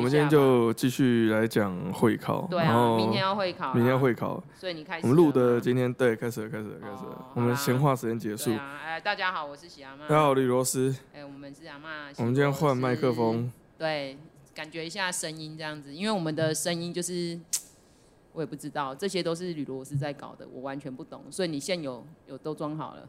[0.00, 2.48] 我们今天就继续来讲会考。
[2.50, 5.02] 对啊，明天要会考，明天要会考，所以你开始。
[5.02, 7.26] 我们录的今天对，开始了，开始了，开始了。
[7.34, 8.50] 我们闲话时间结束。
[8.56, 10.08] 哎，大家好，我是喜阿妈。
[10.08, 10.96] 大家好，李螺丝。
[11.12, 12.06] 哎，我们是阿妈。
[12.16, 13.52] 我们今天换麦克风。
[13.76, 14.16] 对，
[14.54, 17.38] 感觉一下声音这样子，因为我们的声音就是，
[18.32, 21.22] 我也不知道，这些都是李螺丝在搞的，我完全不懂。
[21.30, 23.06] 所以你现有有都装好了？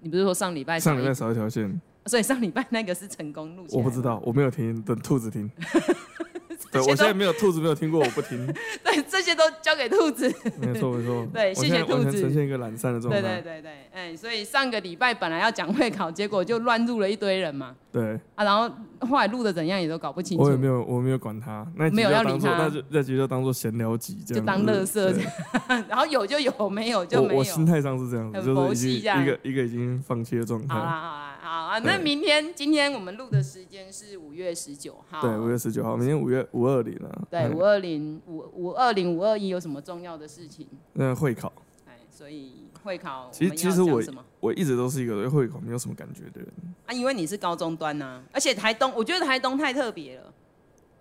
[0.00, 1.80] 你不是说上礼拜上礼拜少一条线？
[2.06, 3.64] 所以上礼拜那个是成功录。
[3.70, 5.48] 我不知道，我没有听，等兔子听。
[6.72, 8.46] 对，我现在没有兔子，没有听过，我不听。
[8.82, 10.26] 对，这些都交给兔子。
[10.58, 11.28] 没错，没错。
[11.30, 12.18] 对，谢谢兔子。
[12.18, 13.20] 呈现一个懒散的状态。
[13.20, 17.74] 对对对对，哎，所以上个礼拜本来要讲会考，结果就乱入了一堆人嘛。
[17.92, 18.18] 对。
[18.34, 18.74] 啊，然后
[19.06, 20.44] 后来录的怎样也都搞不清楚。
[20.44, 21.66] 我也没有，我没有管他。
[21.76, 22.56] 那没有要理他。
[22.56, 24.42] 那就那集就当做闲聊集这样。
[24.42, 25.12] 就当乐色。
[25.88, 27.40] 然后有就有，没有就没有。
[27.40, 30.74] 我心态上是这样子，就是一个一个已经放弃的状态。
[30.74, 35.20] 好啦好啦好啊，那明天今天我们录的时间是五月十九号。
[35.20, 37.28] 对，五月十九号，明天五月五二零了。
[37.30, 40.66] 对，五二零五五二零五二一有什么重要的事情？
[40.94, 41.52] 那会考。
[41.84, 43.28] 哎，所以会考。
[43.30, 44.02] 其实其实我
[44.40, 46.48] 我一直都是一个对会考没有什么感觉的人。
[46.86, 50.32] 啊，因为你是高中端呐，而且台东，我觉得台东太特别了。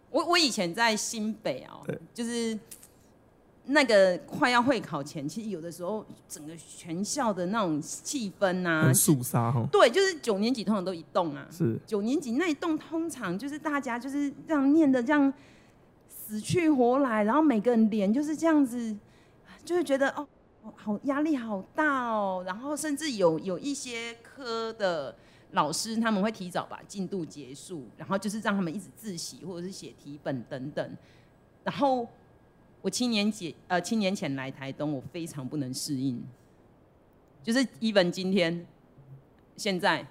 [0.10, 2.60] 我我以前在新北啊，对，就是
[3.66, 9.66] 那个快要会考前，其实有的时候整个全校的那种气氛啊，很肃杀哈。
[9.72, 15.34] 对，就是九年级通常都一栋啊，是九年级那一栋通常就是大家就是这样念的这样。
[16.08, 18.95] 死去活来，然后每个人脸就是这样子，
[19.66, 20.26] 就是觉得哦，
[20.76, 22.42] 好压力好大哦。
[22.48, 25.14] 然后甚至有有一些科的
[25.52, 30.98] 老师，他们会提早把进度结束，然后就是让他们一直自习或者是写题本等等。
[31.66, 32.08] 然后
[32.82, 36.24] 我七年前呃七年前来台东，我非常不能适应。
[37.44, 38.66] 就是 even 今天
[39.58, 40.06] 现在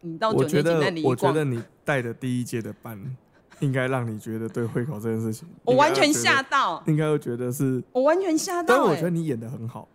[0.00, 3.16] 你到九年级那里，我觉得你带的第一届的班。
[3.60, 8.76] 应该让你觉得对会考这件事情，我完全吓到，应该会觉得是，我完全吓到。
[8.76, 9.88] 但我觉得你演的很好，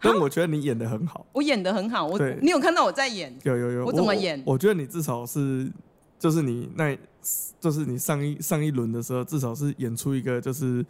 [0.00, 2.06] 但我觉得你演的很好，我演的很好。
[2.06, 3.38] 我你有看到我在演？
[3.42, 3.84] 有有有。
[3.84, 4.42] 我怎么演？
[4.46, 5.70] 我觉得你至少是，
[6.18, 6.96] 就是你那，
[7.60, 10.82] 就是你上一上一轮的时候，至少是演出一个就是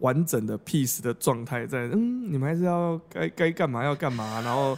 [0.00, 4.76] 完整的 peace 的状态，在嗯，你们还是要该该干嘛要干嘛，然后。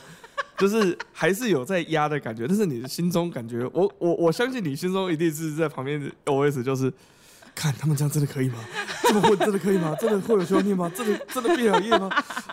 [0.56, 6.92] 就是还是有在压的感觉，但是你的心中感觉，我我我相信你心中一定是在旁边 OS，就是
[7.56, 8.60] 看他们这样真的可以吗？
[9.02, 9.96] 这么混真的可以吗？
[10.00, 10.88] 真的会有兄弟吗？
[10.94, 12.08] 真的真的毕了业吗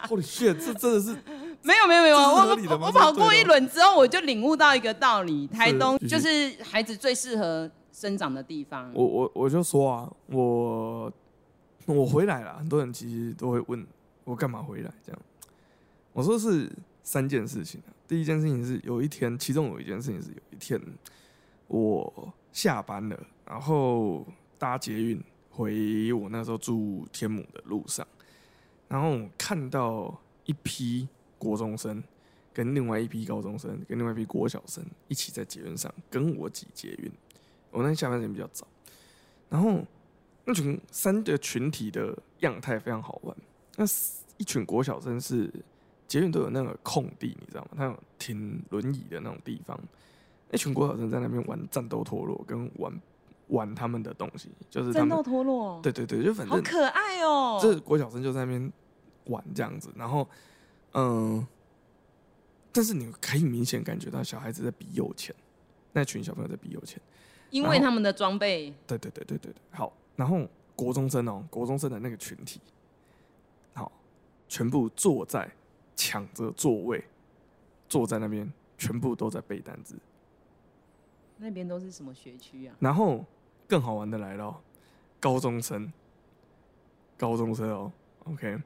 [0.07, 1.15] ？Holy shit，这真的是
[1.61, 2.55] 没有没有没有，我
[2.87, 8.89] 我跑过一轮之后，我就领悟到一个道理：台东就是孩子最适合生长的地方。
[8.95, 11.13] 我我我就说啊，我
[11.93, 13.85] 我回来了，很多人其实都会问
[14.23, 15.21] 我干嘛回来，这样
[16.13, 16.71] 我说是。
[17.03, 20.79] 三件事情，第一件事情是有一天，其中有一件事情是有一天
[21.65, 24.23] 我下班了，然后
[24.59, 28.07] 搭捷运回我那时候住天母的路上，
[28.87, 30.15] 然后看到
[30.45, 31.07] 一批
[31.39, 32.03] 国中生
[32.53, 37.11] 跟另外一批高中生跟另外一批国小生一起在捷运上跟我挤捷运。
[37.71, 38.67] 我那天下班时间比较早，
[39.49, 39.83] 然后
[40.45, 43.35] 那群三个群体的样态非常好玩，
[43.77, 43.85] 那
[44.37, 45.51] 一群国小生是。
[46.07, 47.69] 捷运都有那个空地，你知道吗？
[47.77, 49.79] 他有停轮椅的那种地方，
[50.49, 53.01] 那群国小生在那边玩战斗陀螺，跟玩
[53.47, 55.79] 玩他们的东西，就是战斗陀螺。
[55.81, 57.57] 对对对，就反正好可爱哦。
[57.61, 58.73] 这国小生就在那边
[59.27, 60.27] 玩这样子，然后
[60.91, 61.47] 嗯，
[62.73, 65.33] 但是你可以明显感觉到小孩子在比有钱，
[65.93, 67.01] 那群小朋友在比有钱，
[67.51, 68.73] 因为他们的装备。
[68.85, 72.61] 对对对对对对，好，然后国中生哦，国中生的那个群体，
[73.73, 73.91] 好，
[74.47, 75.49] 全部坐在。
[75.93, 77.03] 抢着座位，
[77.87, 79.95] 坐在那边，全部都在背单词。
[81.37, 82.75] 那边都是什么学区啊？
[82.79, 83.23] 然后
[83.67, 84.59] 更好玩的来了，
[85.19, 85.93] 高中生，
[87.19, 87.91] 高中生哦
[88.23, 88.57] ，OK。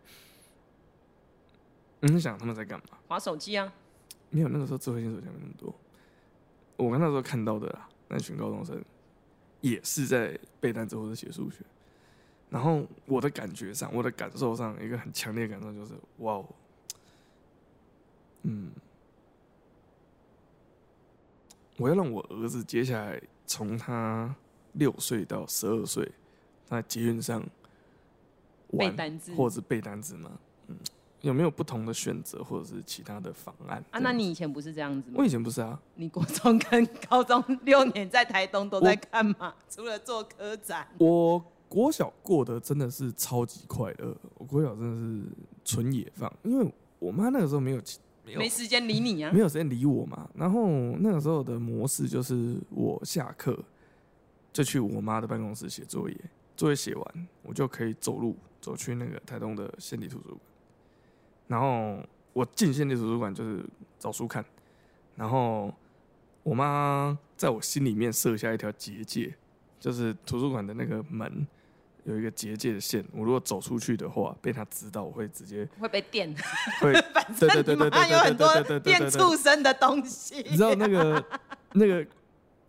[2.00, 2.98] 你想他们在干嘛？
[3.10, 3.74] 划手机啊？
[4.30, 5.76] 没有，那个时候智慧型手机没那么多。
[6.78, 8.82] 我们那时候看到的啦，那群高中生
[9.66, 11.58] 也是在背单词或者写数学。
[12.52, 16.46] 然后我的感觉上，我的感受上，一个很强烈的感受就是，哇哦！
[18.44, 18.72] 嗯，
[21.78, 24.34] 我要让我儿子接下来从他
[24.74, 26.10] 六岁到十二岁，
[26.66, 27.44] 在捷运上
[28.78, 30.40] 背单词，或者背单词吗？
[30.68, 30.78] 嗯，
[31.26, 33.84] 有没有不同的选择，或者是其他的方案？
[33.90, 35.16] 啊，那你以前不是这样子吗？
[35.18, 35.80] 我以前不是啊。
[35.96, 39.56] 你国中跟高中 六年在台东都在干嘛？
[39.68, 44.16] 除了做科展，我国小过得真的是超级快乐。
[44.36, 45.30] 我国小真的是
[45.64, 47.82] 纯野放，因为我妈那个时候没有。
[48.28, 49.32] 没，没时间理你啊！
[49.32, 50.28] 没有时间理我嘛。
[50.34, 50.68] 然后
[51.00, 53.56] 那个时候的模式就是，我下课
[54.52, 56.18] 就去我妈的办公室写作业，
[56.58, 60.40] 作业写完，我就可以走路走去那个台东的县立图书馆。
[61.48, 61.98] 然后
[62.34, 63.66] 我进县立图书馆就是
[64.00, 64.44] 找书看，
[65.16, 65.74] 然后
[66.44, 69.34] 我妈在我心里面设下一条结界，
[69.80, 71.48] 就是图书馆的那个门
[72.04, 76.34] 有一个结界的线，我如果走出去的话，被她知道，我会直接会被电。
[76.82, 80.36] 会， 反正你妈有很多电畜生的东西。
[80.50, 81.26] 你知道那个
[81.74, 82.06] 那个。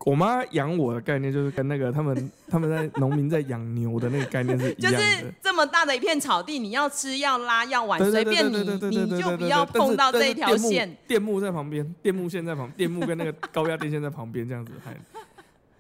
[0.07, 4.99] 我妈养我的概念就是跟那个他们 他们在农民在养牛的那个概念是一样的。
[4.99, 8.59] 就是这么大的一片草地，你要吃要拉要玩，随便你，
[8.89, 10.97] 你就不要碰到这一条线。
[11.09, 14.71] 电木在旁边，电木线在旁，电木跟那个高压电线在旁边这样子。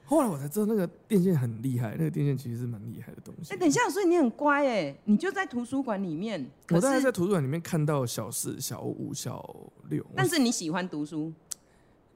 [0.06, 3.54] 后来我才知道那个电线很厉害，那个电线其实是蛮厉害的东西。
[3.54, 6.44] 哎，等一下，所以你很乖哎，你就在图书馆里面。
[6.70, 9.54] 我大概在图书馆里面看到小四、小五、小
[9.88, 10.04] 六。
[10.16, 11.32] 但是你喜欢读书？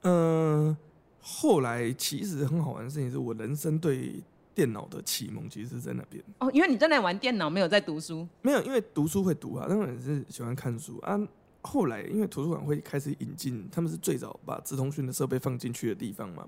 [0.01, 0.75] 嗯。
[1.21, 4.15] 后来其实很好玩的事情是我人生对
[4.55, 8.27] 电脑的启蒙，其实是在那边哦，因为你在那玩电脑，没有在读书。
[8.41, 11.19] 没有，因为读书会读啊，当然是喜欢看书啊。
[11.61, 16.47] 后来因为图书馆会开始引进，他们是最早把直通讯的设备放进去的地方嘛，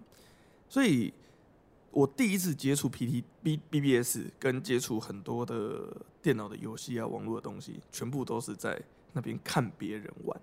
[0.68, 1.14] 所以
[1.92, 8.82] 我第一次接触 P T B B B S 跟接触很多的电脑的游戏啊、网络的东西，全部都是在
[9.14, 10.42] 那边看别人玩。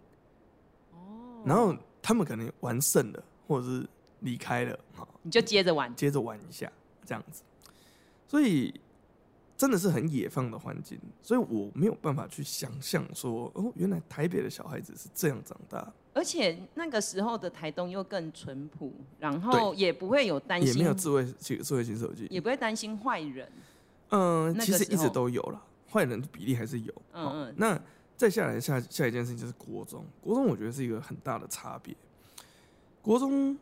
[0.93, 3.89] 哦，然后他们可能玩胜了，或者是。
[4.21, 6.71] 离开了，哈，你就接着玩，接着玩一下，
[7.05, 7.43] 这样子。
[8.29, 8.73] 所以
[9.57, 15.93] 真的是很野放的环境，所以我没有办法去想象说，哦，原来台北的小孩子是这样长大。
[16.13, 23.51] 而且那个时候的台东又更淳朴，然后也不会有担心，也没有智慧智慧型手机，也不会担心坏人。
[24.11, 26.93] 嗯，其实一直都有了，坏人的比例还是有。
[27.13, 27.55] 嗯嗯。
[27.57, 27.81] 那
[28.17, 31.95] 再下来下下一件事情就是国中，国中我觉得是一个很大的差别，
[33.03, 33.59] 国中。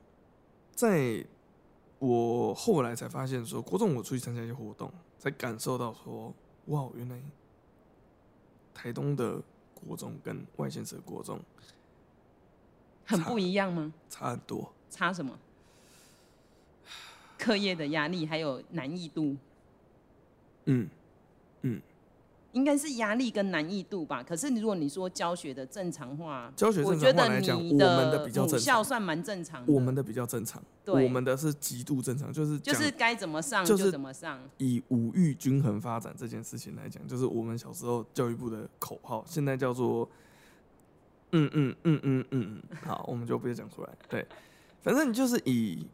[0.79, 1.25] 在
[1.99, 6.33] 我后来才发现，说国中我出去参加一些活动，才感受到说，
[6.67, 7.21] 哇，原来
[8.73, 9.43] 台东的
[9.75, 11.41] 国中跟外县市的国中
[13.05, 13.93] 很不一样吗？
[14.09, 14.73] 差很多。
[14.89, 15.37] 差什么？
[17.37, 19.37] 课业的压力还有难易度。
[20.67, 20.89] 嗯
[21.63, 21.83] 嗯。
[22.59, 24.21] 应该是压力跟难易度吧。
[24.21, 29.65] 可是如果你说教学的正常化，教学正常化来讲，我们的比较正常，算蛮正常。
[29.69, 34.41] 我们的比较正常，对，我们的是极度正常，就是就是该怎么上就怎么上。
[34.57, 40.11] 以五育均衡发展这件事情来讲，就是我们小时候教育部的口号，现在叫做
[41.31, 42.79] 嗯嗯嗯嗯嗯嗯。
[42.83, 43.89] 好，我们就不要讲出来。
[44.09, 44.27] 对，
[44.83, 45.87] 反正就是以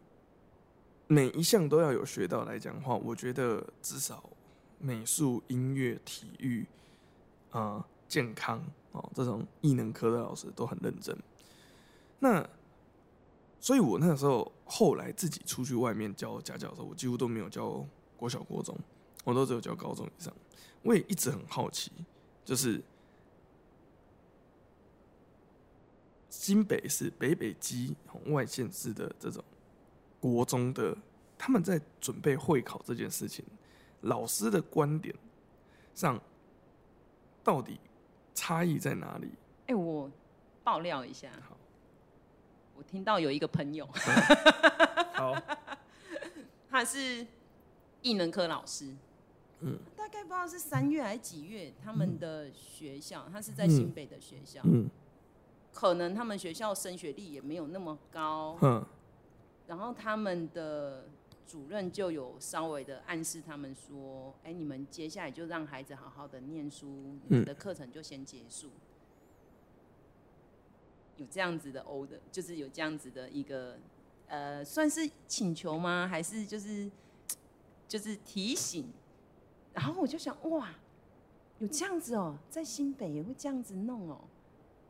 [1.09, 4.25] 每一项都要有学到来讲的话，我觉得至少。
[4.79, 6.67] 美术、音乐、体育，
[7.50, 8.62] 啊、呃，健康
[8.93, 11.17] 哦，这种艺能科的老师都很认真。
[12.19, 12.49] 那，
[13.61, 17.87] 所以我那个时候后来自己出去外面教家教的时候，我几乎都没有教
[18.17, 18.79] 国小、国中，
[19.25, 20.32] 我都只有教高中以上。
[20.82, 21.91] 我也一直很好奇，
[22.44, 22.82] 就是
[26.29, 27.97] 新北市北北基
[28.27, 29.43] 外县市的这种
[30.20, 30.97] 国中的，
[31.38, 33.44] 他们在准备会考这件事情。
[34.05, 35.15] 老师的观点
[35.95, 36.21] 上，
[37.43, 37.81] 到底
[38.35, 39.29] 差异在哪里？
[39.62, 40.11] 哎、欸，我
[40.62, 41.31] 爆料一下。
[41.49, 41.56] 好，
[42.77, 43.89] 我听到有一个朋友，
[45.15, 45.34] 好，
[46.69, 47.27] 他是
[48.03, 48.94] 艺能科老师。
[49.61, 54.61] 嗯，大概不知道是三月还是几月，他们的学校，他是在新北的学校。
[54.65, 54.91] 嗯，
[55.73, 58.58] 可能他们学校升学率也没有那么高。
[58.61, 58.84] 嗯，
[59.67, 61.06] 然后他们的。
[61.46, 66.86] 主任就有稍微的暗示他们说：“哎、你们接下来就让孩子好好的念书，
[67.29, 68.70] 你们的课程就先结束。”
[71.17, 73.79] 有这样子的 O 的，就是有这样子的一个
[74.27, 76.08] 呃，算是请求吗？
[76.08, 76.91] 还是就是
[77.86, 78.89] 就是提醒？
[79.72, 80.74] 然后我就想，哇，
[81.60, 84.22] 有这样子哦、在新北也会这样子弄哦、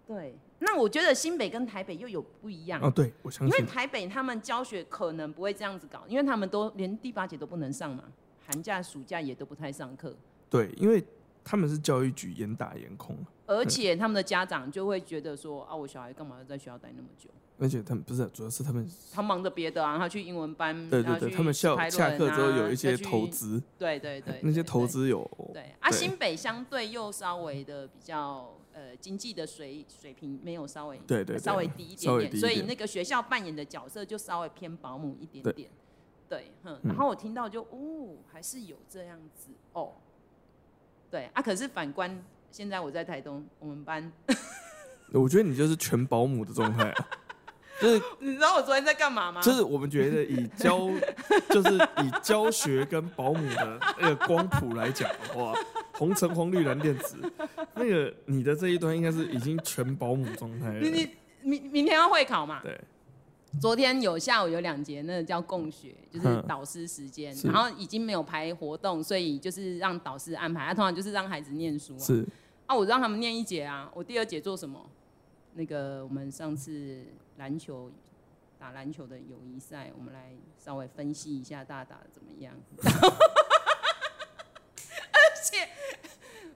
[0.06, 2.90] 对，那我觉得新北跟台北又有不一样哦。
[2.90, 8.04] 对，我相信，因为台北他们教学可能不会这样子搞，因为他们都连第八节都不能上嘛，
[8.46, 10.14] 寒假暑假也都不太上课。
[10.50, 11.04] 对，因为
[11.44, 13.16] 他们是教育局严打严控，
[13.46, 17.28] 而且他们的家长就会觉得说啊，我小孩干嘛要在学校待那么久？
[17.58, 28.52] 而且他们不是，主要是他们他忙着别的啊，他去英文班，对对对，他们下下课之后有一些投资，对对对，那些投资有对啊，新北相对又稍微的比较。
[28.74, 35.70] 呃，经济的水水平没有稍微对对，对稍微低一点点，点，所以那个学校扮演的角色就稍微偏保姆一点点。
[36.28, 39.92] 对，对嗯，然后我听到就哦，还是有这样子哦。
[41.10, 44.12] 对啊，可是反观现在我在台东，我们班，
[45.12, 47.08] 我觉得你就是全保姆的状态啊。
[47.80, 49.40] 就是你知道我昨天在干嘛吗？
[49.42, 50.88] 就是我们觉得以教，
[51.50, 55.52] 就是以教学跟保姆的那个光谱来讲的话，
[55.94, 57.16] 红橙黄绿蓝靛紫，
[57.74, 60.80] 那个你的这一端应该是已经全保姆状态了。
[60.80, 61.10] 你你
[61.42, 62.60] 明明天要会考嘛？
[62.62, 62.80] 对。
[63.60, 70.66] 昨天有下午有两节，那个叫共学，就是导师时间，然后已经没有排活动，所以就是让导师安排。
[70.66, 72.00] 他通常就是让孩子念书啊。
[72.00, 72.26] 是。
[72.66, 73.88] 啊，我让他们念一节啊。
[73.94, 74.90] 我第二节做什么？
[75.52, 77.04] 那个我们上次
[77.36, 77.92] 篮球
[78.58, 82.52] 打篮球的友谊赛，我们来稍微分析一下大家打得怎么样。
[85.14, 85.68] 而且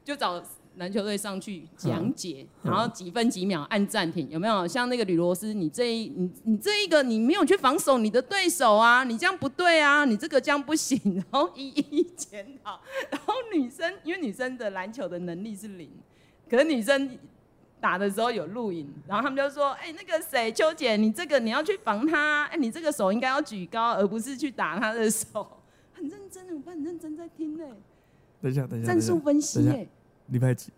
[0.09, 0.43] 就找。
[0.77, 4.65] 篮球队上去讲解，然后几分几秒按暂停，有没有？
[4.65, 12.81] 像那个吕罗斯，你这一你你这一个你没有去防守你的对手啊，你这样不对啊，你这个这样不行， 然后一一检讨。
[13.11, 15.91] 然后女生因为女生的篮球的能力是零，
[16.49, 17.19] 可是女生
[17.81, 25.45] 打的时候有录影，然后他们就说：“哎，那个谁，秋姐，你这个你要去防他，哎，你这个手应该要举高，而不是去打他的手。
[25.93, 27.65] ”很认真，我很认真在听呢。
[28.41, 29.89] 等一下，等一下，战术分析耶。
[30.29, 30.71] 礼拜几？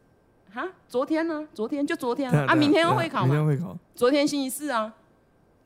[0.53, 1.47] 哈，昨天呢？
[1.55, 2.47] 昨天就昨天啊！
[2.49, 3.27] 啊，明天要会考吗？
[3.27, 3.77] 明天会考。
[3.95, 4.93] 昨天星期四啊，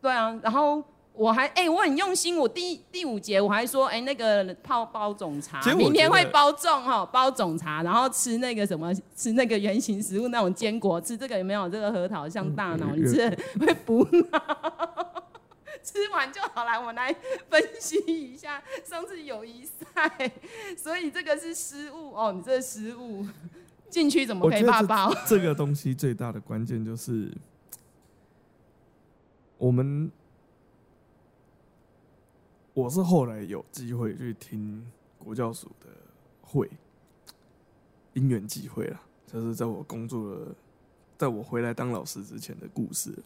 [0.03, 0.39] 对啊。
[0.43, 0.83] 然后
[1.15, 2.37] 我还哎、欸，我很用心。
[2.37, 11.67] 我第第五节我还说，哎、欸，那个泡包种茶，明天会包粽哈，包种茶，然后吃那个什么，吃那个圆形食物那种坚果，吃这个有没有？
[11.69, 15.25] 这个核桃像大脑，嗯、你吃会补脑。
[15.83, 17.15] 吃完就好来，我们来
[17.51, 20.31] 分析一下上次友谊赛，
[20.77, 23.25] 所以这个是失误哦，你这失误。
[23.95, 25.15] 进去怎么可以怕爆？
[25.25, 27.33] 这个东西最大的关键就是，
[29.57, 30.11] 我们
[32.73, 34.85] 我是后来有机会去听
[35.17, 35.87] 国教署的
[36.43, 36.69] 会，
[38.15, 40.57] 因缘际会了，就是在我工作了，
[41.17, 43.17] 在我回来当老师之前的故事，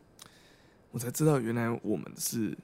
[0.90, 2.54] 我才知道原来我们是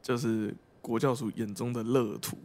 [0.00, 2.38] 就是国教署眼中的乐土。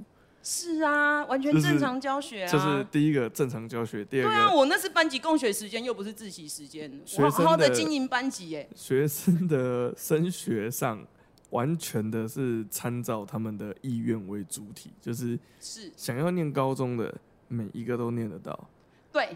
[0.50, 2.50] 是啊，完全正常教学啊。
[2.50, 4.30] 这、就是第一个正常教学，第二个。
[4.30, 6.89] 对啊，我那是班级共学时间，又不是自习时间。
[7.18, 8.70] 我好好的经营班级耶。
[8.74, 11.06] 学生的升学上，
[11.50, 17.13] 完全的是参照他们的意愿为主体，就是是想要念高中的
[17.50, 18.70] 每一个都念得到。
[19.12, 19.36] 对。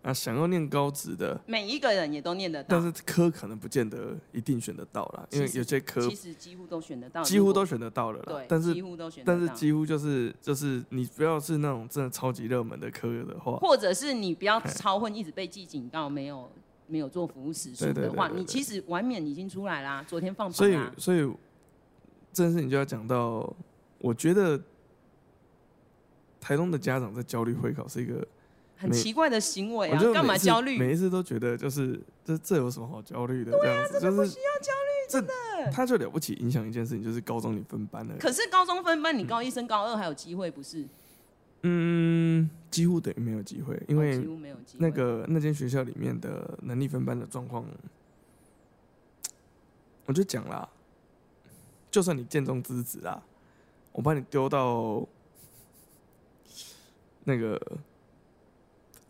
[0.00, 8.24] 那想要念高职的，每一个人也都念得到，但是科可能不见得一定选得到啦，因为有些科其实几乎都选得到，几乎都选得到了啦。
[8.26, 16.48] 对，但是几乎都选得到，但是几乎就是就是你不要是那种真的超级热门的科的话，或者是你不要超混，一直被记警告，没有
[16.86, 20.54] 没有做服务时数的话，你其实完免已经出来啦，昨天放榜。
[20.54, 21.18] 所以所以
[22.32, 23.52] 这件事情就要讲到，
[23.98, 24.58] 我觉得
[26.40, 28.26] 台东的家长在焦虑会考是一个。
[28.78, 30.00] 很奇怪的行为啊！
[30.14, 30.78] 干嘛焦虑？
[30.78, 33.50] 每一次都觉得就是这这有什么好焦虑的？
[33.50, 35.32] 对啊，这样子就是不需要焦虑，真的。
[35.72, 38.14] 他就了不起，影响一件事情就是高中你分班了。
[38.20, 40.86] 可是高中分班，你高一升高二还有机会不是？
[41.62, 44.24] 嗯，几乎等于没有机会，因为。
[44.76, 47.64] 那个那间学校里面的能力分班的状况，
[50.06, 50.68] 我就讲啦，
[51.90, 53.20] 就算你见中之子啊，
[53.90, 55.04] 我把你丢到
[57.24, 57.60] 那个。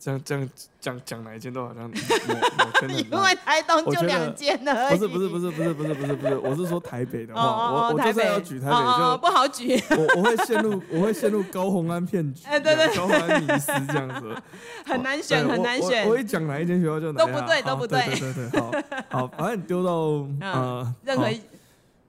[0.09, 0.51] 这样这样
[0.81, 1.91] 讲讲哪一间都好像
[2.89, 4.99] 因为台东就两间而已。
[4.99, 9.83] 不是不是不是不是不是不是不是，我是说台北的话，我我就算要举台北就不好举。
[9.91, 14.35] 我我会陷入我会陷入高洪安骗局，哎 对对，高洪安迷思这样子，
[14.87, 16.09] 很难选很难选。
[16.09, 18.61] 我一讲哪一间学校就哪都不对都不对，对对对，
[19.11, 19.93] 好好，反正你丢到
[20.41, 21.29] 呃任何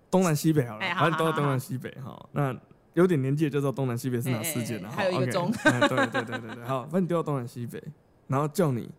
[0.09, 2.55] 东南西北好了，反正丢到东南西北哈那。
[2.93, 4.89] 有点年纪就知道东南西北是哪四间了。
[4.89, 5.51] 还有一个中。
[5.51, 7.81] 对对对对对，好，把你丢到东南西北，
[8.27, 8.89] 然后叫你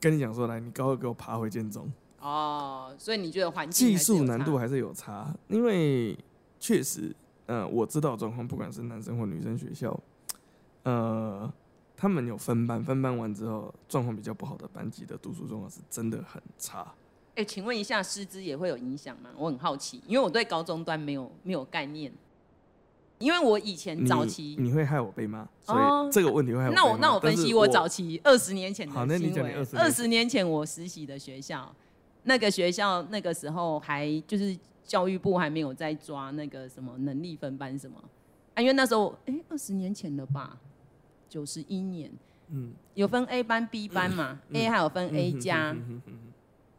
[0.00, 1.90] 跟你讲说，来，你高二给我爬回建中。
[2.20, 6.16] 哦，所以你觉得环境技术难度还是有差，因为
[6.60, 7.14] 确实，
[7.46, 9.98] 嗯，我知道状况，不管是男生或女生学校，
[10.84, 11.52] 呃，
[11.96, 16.94] 他们有分班，分班完之后状况比较不好的班级的读书状况是真的很差。
[17.34, 19.30] 哎，请问一下，师资也会有影响吗？
[19.36, 22.12] 我很好奇，因为我对高中端没有没有概念。
[23.22, 26.70] 因为我以前早期你，你会害我被骂，所以这个问题会害。
[26.70, 30.42] 那我那我分析我早期二十年前的好，那你讲你二十年前。
[30.42, 31.72] 我实习的学校，
[32.24, 37.96] 那个学校那个时候还就是教育部还没有在抓那个什么能力分班什么。
[38.54, 40.58] 啊，因为那时候哎二十年前了吧，
[41.28, 42.10] 九十一年，
[42.48, 45.74] 嗯，有分 A 班 B 班嘛、嗯、，A 还有分 A 加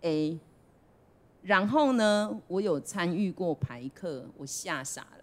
[0.01, 0.37] A，
[1.41, 5.22] 然后呢，我有参与过排课，我吓傻了。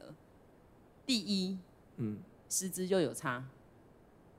[1.11, 1.59] 第一，
[1.97, 3.45] 嗯，师资就有差。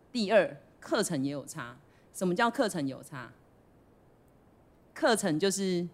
[0.10, 1.76] 第二，课程也有差。
[2.14, 3.34] 什么叫课程有差？
[4.94, 5.86] 课程就是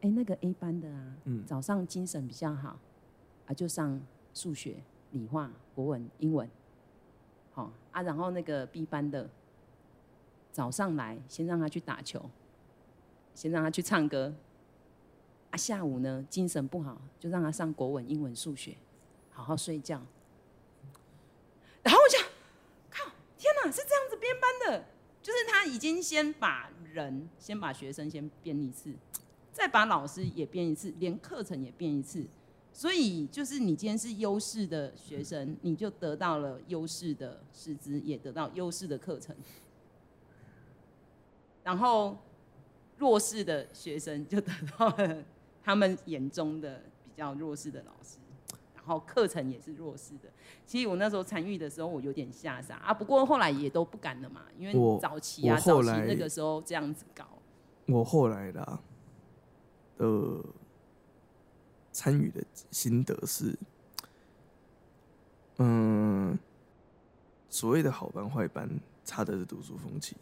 [0.00, 2.80] 哎，那个 A 班的啊，嗯早上精神比较好，
[3.46, 4.00] 啊，就上
[4.32, 6.48] 数学、理化、国文、英文，
[7.52, 9.28] 好啊，然后那个 B 班的
[10.52, 12.30] 早上来，先让他去打球，
[13.34, 14.32] 先让他去唱歌，
[15.50, 18.74] 啊，下午呢精神不好，就让他上国文、英文、数学，
[19.32, 20.00] 好好睡觉。
[21.82, 22.20] 然后我想，
[22.90, 24.84] 靠，天哪，是这样子编班的，
[25.22, 28.94] 就是他已经先把人，先把学生先编一次。
[29.52, 32.24] 再把老师也编一次，连课程也编一次，
[32.72, 39.36] 所以就是你今天是优势的学生，你就得到了优势的师资，也得到优势的课程。
[41.62, 42.16] 然后
[42.96, 45.22] 弱势的学生就得到了
[45.62, 48.16] 他们眼中的比较弱势的老师，
[48.84, 50.28] 然后课程也是弱势的。
[50.66, 57.26] 其实我那时候参与的时候，我有点吓傻啊，不过后来也都不敢了嘛，因为早期啊，早期那个时候这样子搞。
[57.86, 58.80] 我后来的、啊。
[59.98, 60.44] 呃，
[61.92, 63.56] 参与的心得是，
[65.58, 66.36] 嗯，
[67.48, 68.68] 所谓的好班坏班，
[69.04, 70.16] 差的是读书风气。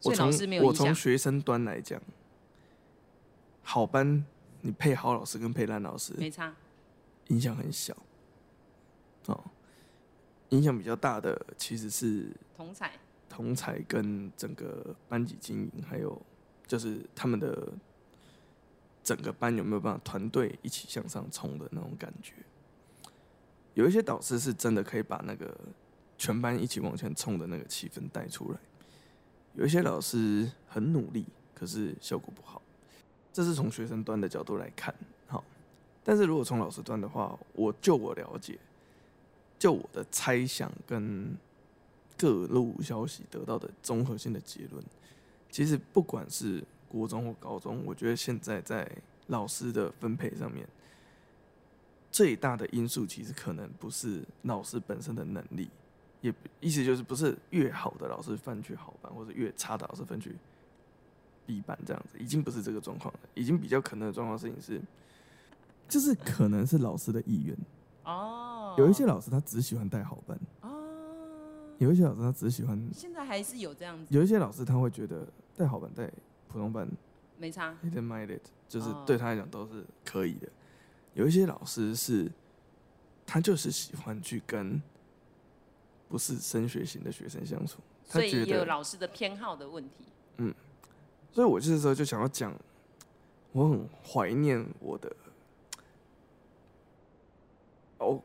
[0.00, 0.66] 所以老师没有。
[0.66, 2.02] 我从学生端来讲，
[3.62, 4.26] 好班
[4.60, 6.54] 你配好老师跟配烂老师没差，
[7.28, 7.96] 影响很小。
[9.26, 9.44] 哦，
[10.50, 12.92] 影响比较大的其实是同才，
[13.28, 16.20] 同才跟整个班级经营还有。
[16.66, 17.72] 就是他们的
[19.02, 22.34] 整个班有没有办法团队一起向上冲的那种感觉？
[23.72, 25.58] 有一些导师是真的可以把那个
[26.18, 28.58] 全班一起往前冲的那个气氛带出来，
[29.54, 31.24] 有一些老师很努力，
[31.54, 32.57] 可是效果不好。
[33.32, 34.94] 这是从学生端的角度来看，
[35.26, 35.44] 好。
[36.02, 38.58] 但是如果从老师端的话，我就我了解，
[39.58, 41.36] 就我的猜想跟
[42.16, 44.82] 各路消息得到的综合性的结论。
[45.50, 48.90] 其实不管是国中或高中，我觉得现在在
[49.26, 50.66] 老师的分配上面，
[52.10, 55.70] 最大的因素其实可能不是老师本身的能力，
[56.22, 60.34] 也意思就是不是越好的老师分去好班，或者越差的老师分去
[61.48, 63.20] B 班这样子，已经不是这个状况了。
[63.32, 64.78] 已经比较可能的状况事情是，
[65.88, 67.56] 就是可能是老师的意愿
[68.04, 70.74] 哦，有一些老师他只喜欢带好班哦。
[71.78, 74.14] 有一些老师他只喜欢，现在还是有这样子。
[74.14, 76.12] 有一些老师他会觉得带好班带
[76.48, 76.86] 普通班
[77.38, 77.74] 没差
[78.68, 80.48] 就是对他来讲都是可以的。
[81.14, 82.30] 有一些老师是，
[83.24, 84.82] 他就是喜欢去跟
[86.08, 90.04] 不是升学型的学生相处，所以也有老师的偏好的问题。
[90.38, 90.54] 嗯，
[91.32, 92.52] 所以我这时候就想要讲，
[93.52, 95.14] 我很怀念我的，
[97.98, 98.20] 哦，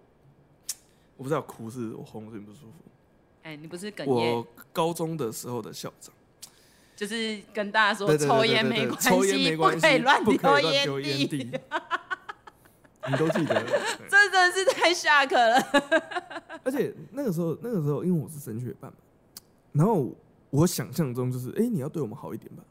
[1.17, 2.73] 我不知道哭是我喉咙有点不舒服。
[3.43, 4.07] 哎、欸，你不是哽咽？
[4.35, 6.13] 我高中的时候的校长，
[6.95, 10.23] 就是跟大家说抽烟没关系，抽烟没关系，不可以乱
[10.83, 11.51] 丢烟蒂。
[13.05, 13.61] 你都记得？
[14.09, 15.61] 这真的是太下课了。
[16.63, 18.97] 而且那个时候，那个时候，因为我是升学班嘛，
[19.73, 20.09] 然后
[20.49, 22.63] 我想象中就是，哎、欸，你要对我们好一点吧？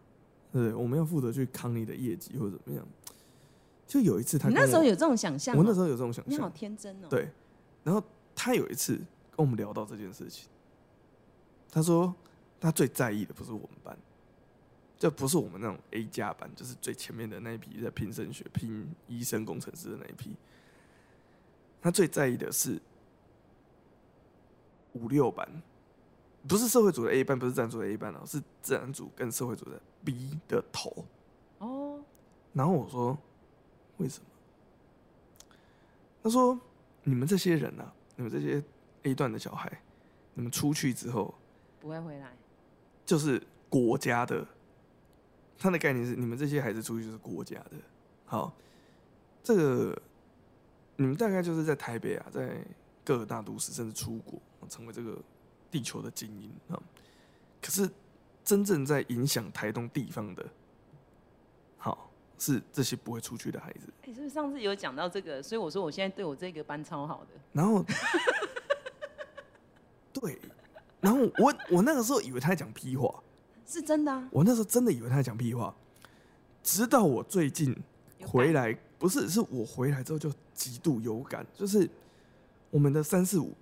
[0.53, 2.87] 对，我们要负责去扛你的业绩或者怎么样。
[3.87, 7.09] 就有一次他，他那时候有这种想象，我那时候有这种想象，你好天真哦。
[7.11, 7.29] 对，
[7.83, 8.03] 然后
[8.35, 10.49] 他有一次跟我们聊到这件事情。
[11.71, 12.15] 他说，
[12.61, 13.97] 他最在意的不是我们班，
[14.99, 20.37] 就不是我们那种 A 加班，就是最前面的那一批在拼升学、拼医生、工程师的那一批。
[21.81, 22.81] 他最在意的是
[24.93, 25.63] 五六班，
[26.49, 31.05] 不是社会组的 A 班，不是自然组的 A 班哦，是自然组跟社会组的 B 的头。
[31.59, 32.03] 哦。
[32.53, 33.19] 然后我说，
[33.99, 34.27] 为什么？
[36.23, 36.59] 他说，
[37.05, 38.63] 你们这些人啊，你们这些
[39.05, 39.83] A 段的小孩，
[40.35, 41.35] 你们出去之后。
[41.81, 42.37] 不会回来，
[43.05, 44.47] 就是国家的。
[45.59, 47.73] 他的概念是，你们这些孩子出去就是国家的。
[48.25, 48.53] 好，
[49.43, 50.03] 这个
[50.97, 52.57] 你们大概就是在台北啊，在
[53.05, 55.17] 各个大都市，甚至出国，成为这个
[55.73, 56.81] 地球的精英啊。
[57.61, 57.91] 可是
[58.45, 60.47] 真正在影响台东地方的，
[61.79, 63.93] 好，是这些不会出去的孩子。
[64.03, 65.43] 哎、欸，是不是上次有讲到这个？
[65.43, 67.31] 所以我说我现在对我这个班超好的。
[67.53, 67.85] 然后，
[70.13, 70.39] 对。
[71.01, 73.23] 然后我我那个时候以为他在讲屁话，
[73.67, 74.29] 是真的啊。
[74.31, 75.75] 我那时候真的以为他在讲屁话，
[76.63, 77.77] 直到我最近
[78.25, 81.91] 回来，不是，是我回来之后就极度有感，就是
[82.71, 83.53] 我们的三四五，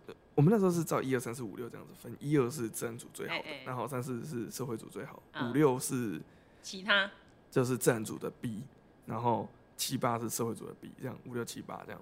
[0.40, 6.18] 我们那时候是照一二三四五六这样子分，一二是自然组最好的，然后三四是社会组最好，五六是
[6.62, 7.10] 其他，
[7.50, 8.62] 就是自然组的 B，
[9.04, 12.00] 然后七八是社会组的 B，这样五六七八这样，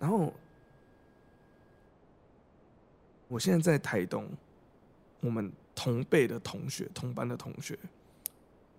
[0.00, 0.34] 然后。
[3.30, 4.26] 我现在在台东，
[5.20, 7.78] 我们同辈的同学、同班的同学、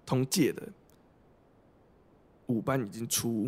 [0.08, 0.68] 同届的，
[2.48, 3.44] 五班已经出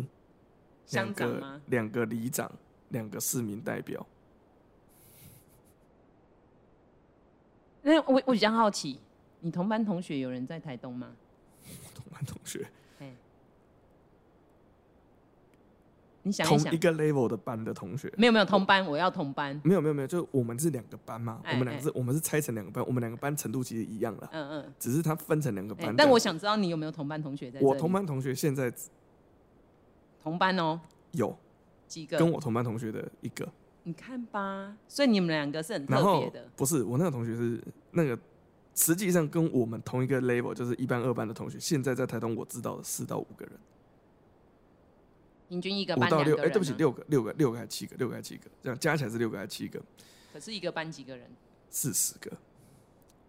[0.90, 1.60] 两乡长吗？
[1.66, 2.48] 两个里长，
[2.90, 4.06] 两个市民代表。
[7.82, 8.98] 那我我比较好奇，
[9.40, 11.12] 你同班同学有人在台东吗？
[11.94, 12.66] 同班同学，
[16.24, 19.60] 你想一想，同一个 level 的班的同学，没有没有同班，我要同班。
[19.64, 25.94] 没有没有没有，就我们是两个班嘛，哎、我们两个是，我们是拆成两个班，我们两个班程度其实一样了，嗯嗯，只是它分成两个班、哎。
[25.98, 27.66] 但我想知道你有没有同班同学在这里？
[27.66, 28.72] 我同班同学现在
[30.22, 31.36] 同班哦，有
[31.88, 32.16] 几个？
[32.18, 33.48] 跟我同班同学的一个。
[33.84, 36.48] 你看吧，所以你们两个是很特别的。
[36.56, 38.18] 不是，我那个同学是那个，
[38.74, 43.54] 实际上跟我们同一个 level，就是一班、二班的同学，现在在台东我知道的四到五个人。
[45.48, 47.96] 平均一个班五到六，哎、欸，对不起，啊、六个，六个，六个还是七个？
[47.96, 48.50] 六个还是七个？
[48.62, 49.82] 这样加起来是六个还是七个？
[50.32, 51.28] 可是一个班几个人？
[51.68, 52.30] 四十个。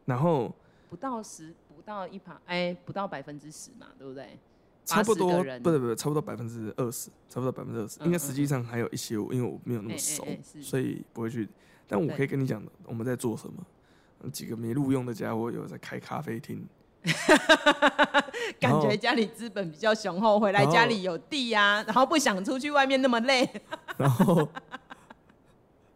[0.05, 0.53] 然后
[0.89, 4.37] 不到十，不到一趴，哎、欸，不到百分之十嘛，对不对？
[4.85, 7.99] 差不多，不对不对，差不多百分之二十，差不多百分之二十。
[8.03, 11.47] 应该实际上还有一些，因为我没有那么熟，欸欸欸所以不会去。
[11.87, 14.29] 但我可以跟你讲，我们在做什么？
[14.31, 16.65] 几个没录用的家伙有在开咖啡厅。
[18.59, 23.49] 感觉家里资本比较雄厚，回来家里有地呀、啊，然后不想出去外面那么累。
[23.97, 24.47] 然后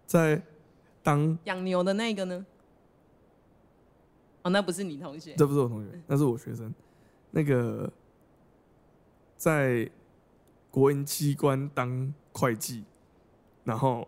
[0.05, 0.41] 在
[1.01, 2.45] 当 养牛的那个呢？
[4.41, 6.73] 哦，那不是你同学，这不是我同学，那是我学生。
[7.31, 7.89] 那个
[9.37, 9.89] 在
[10.69, 12.83] 国营机关当会计，
[13.63, 14.07] 然后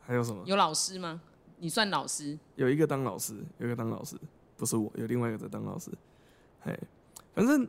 [0.00, 0.42] 还有什么？
[0.44, 1.22] 有老师吗？
[1.58, 2.38] 你算老师？
[2.56, 4.16] 有一个当老师，有一个当老师。
[4.58, 5.90] 不是我，有另外一个在当老师。
[6.62, 6.74] 哎，
[7.34, 7.68] 反正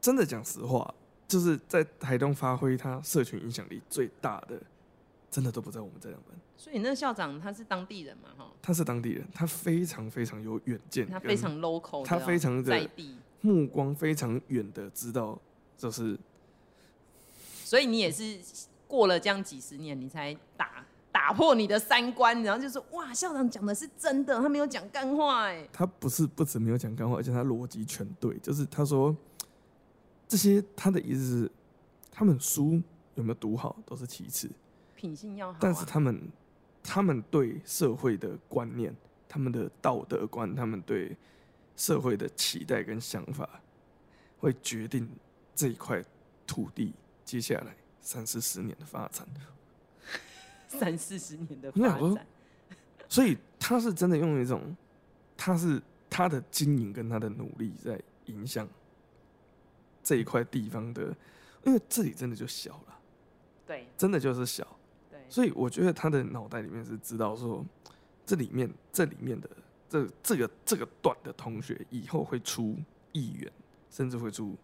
[0.00, 0.94] 真的讲实话，
[1.26, 4.62] 就是在台东发挥他社群影响力最大的，
[5.28, 6.38] 真的都不在我们这两班。
[6.56, 8.28] 所以那校长他是当地人嘛？
[8.38, 15.38] 哈，他是当地人，他非常非常有远见，他非常 local，他非常在地，目光非常远的知道，
[15.76, 16.18] 就是。
[17.64, 18.38] 所以你也是
[18.88, 20.84] 过了这样几十年，你才打。
[21.12, 25.68] 打破你的三观，然后就说哇，校长讲的是真的，他没有讲干话哎。
[25.70, 28.36] 他不是不止没有讲干话，而且他逻辑全对。
[28.38, 29.14] 就是他说
[30.26, 31.50] 这些，他的意思是，
[32.10, 32.80] 他们书
[33.14, 34.50] 有没有读好都是其次，
[34.96, 35.58] 品性要好啊。
[35.60, 36.20] 但是他们
[36.82, 38.92] 他们对社会的观念、
[39.28, 41.14] 他们的道德观、他们对
[41.76, 43.60] 社会的期待跟想法，
[44.38, 45.08] 会决定
[45.54, 46.02] 这一块
[46.46, 46.92] 土地
[47.24, 49.26] 接下来三四十年的发展。
[50.68, 52.26] 三四十年的发展，
[53.06, 54.74] 所以他是真的用一种，
[55.36, 58.66] 他是他的经营跟他的努力在影响
[60.02, 61.14] 这一块地方的，
[61.64, 62.98] 因为这里真的就小了，
[63.66, 64.66] 对，真的就是小，
[65.10, 67.62] 对，所以我觉得他的脑袋里面是知道说，
[68.24, 69.50] 这里面这里面的
[69.92, 72.76] 这这个这个段的同学以后会出
[73.12, 73.52] 议员，
[73.90, 74.56] 甚至会出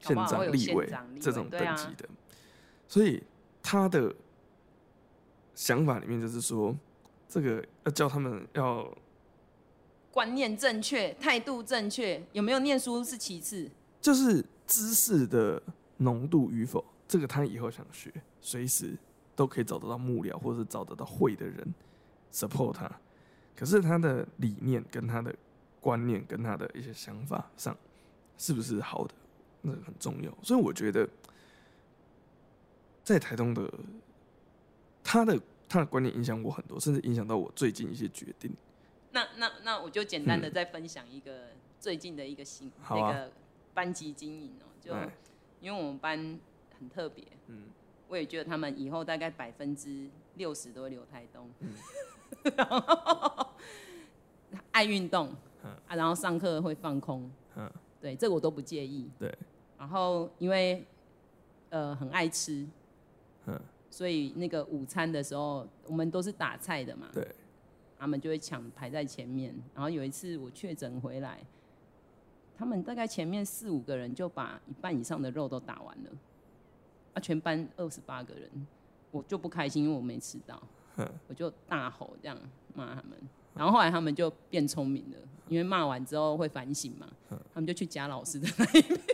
[0.00, 2.08] 县长、立委这种等级的，
[2.88, 3.22] 所以
[3.62, 4.14] 他的。
[5.52, 6.74] 想法里面就是说，
[7.28, 8.96] 这个要教他们要
[10.10, 15.62] 观念正确、态度正确，有没有念书是其次，就是知识的
[15.98, 18.10] 浓度与否，这个他以后想学，
[18.40, 18.96] 随时
[19.36, 21.74] 都可以找得到幕僚，或者是找得到会的人
[22.32, 22.90] support 他。
[23.60, 25.34] 可是他的理念跟他的
[25.78, 27.76] 观念跟他的一些想法上，
[28.38, 29.14] 是不是好的，
[29.60, 30.32] 那很重要。
[30.42, 31.06] 所以我觉得，
[33.04, 33.70] 在台东的。
[35.02, 38.52] 他的他的观念影响我很多，甚至影响到我最近一些决定。
[39.10, 41.48] 那那那我就简单的再分享一个
[41.80, 43.32] 最近的一个新、嗯、那个
[43.74, 44.94] 班级经营哦、喔，就
[45.60, 46.38] 因为我们班
[46.78, 47.64] 很特别，嗯，
[48.06, 51.70] 我也觉得他们以后大概百分之六十都会留台东，嗯、
[52.56, 53.46] 然 后
[54.72, 55.28] 爱运动、
[55.64, 59.32] 嗯，啊，然后上课会放空，嗯，对，这个我都不介意，对，
[59.78, 60.84] 然后因为
[61.70, 62.66] 呃很爱吃，
[63.46, 63.60] 嗯。
[63.92, 67.26] 所以那个午餐的时候，我们都是打菜的嘛，对，
[67.98, 69.52] 他们就会抢排在前面。
[69.74, 71.40] 然后有一次我确诊回来，
[72.56, 76.10] 他们大概前面四五个人就把一半以上的肉都打完了，
[77.14, 78.48] 啊，全班二十八个人，
[79.10, 80.62] 我就不开心，因为我没吃到，
[81.28, 82.38] 我就大吼这样
[82.74, 83.18] 骂他们。
[83.54, 87.06] 然后后来他们就变聪明了，因为骂完之后会反省嘛，
[87.52, 89.00] 他们就去夹老师的那一边，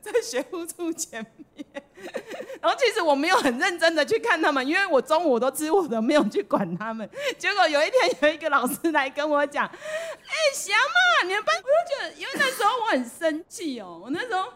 [0.00, 1.44] 在学务处前面。
[2.60, 7.08] 然后其实我没有很认真的去看他们，因为我中午都吃我的，没有去管他们。
[7.36, 14.00] 结果有一天有一个老师来跟我讲：“哎、欸，霞嘛，你们班……”我就觉得，因为那时候我很生气哦。
[14.02, 14.52] 我那时候，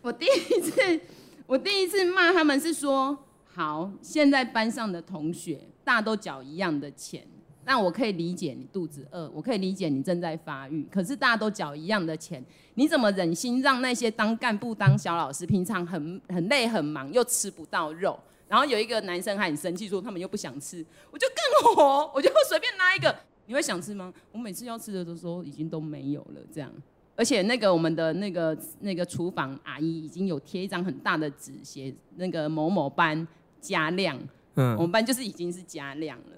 [0.00, 1.00] 我第一次，
[1.46, 3.18] 我第一次骂他们是说
[3.58, 7.26] ：“好，现在班上的同学大家都缴一样的钱，
[7.64, 10.86] 但我可以理解你肚子饿，我可以理解你正在发育。
[10.88, 12.40] 可是大家都缴一样的钱，
[12.74, 18.16] 你怎么忍心让那些当干部、当小老师，平常很很累很忙，又吃不到肉？
[18.46, 21.26] 然后有一个男生还很生气，说他们又不想吃，我就
[21.64, 23.12] 更火，我就随便拉一个。
[23.46, 24.14] 你会想吃吗？
[24.30, 26.72] 我每次要吃的时候已经都没有了，这样。
[27.16, 33.26] 而且那个我们的那个那个厨房阿姨已经有贴一张很大的纸，写那个某某班
[33.60, 34.18] 加量，
[34.54, 36.36] 嗯，我们班就是已经是加量了。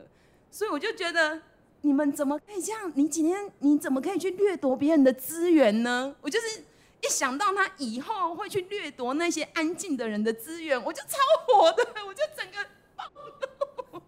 [0.51, 1.41] 所以我就觉得
[1.83, 2.91] 你们怎么可以这样？
[2.95, 6.15] 你今天你怎么可以去掠夺别人的资源呢？
[6.21, 6.61] 我就是
[7.03, 13.05] 一想到他以后会去掠夺那些安静的人的资源，我就超火的， 我就整个暴
[13.93, 14.03] 怒。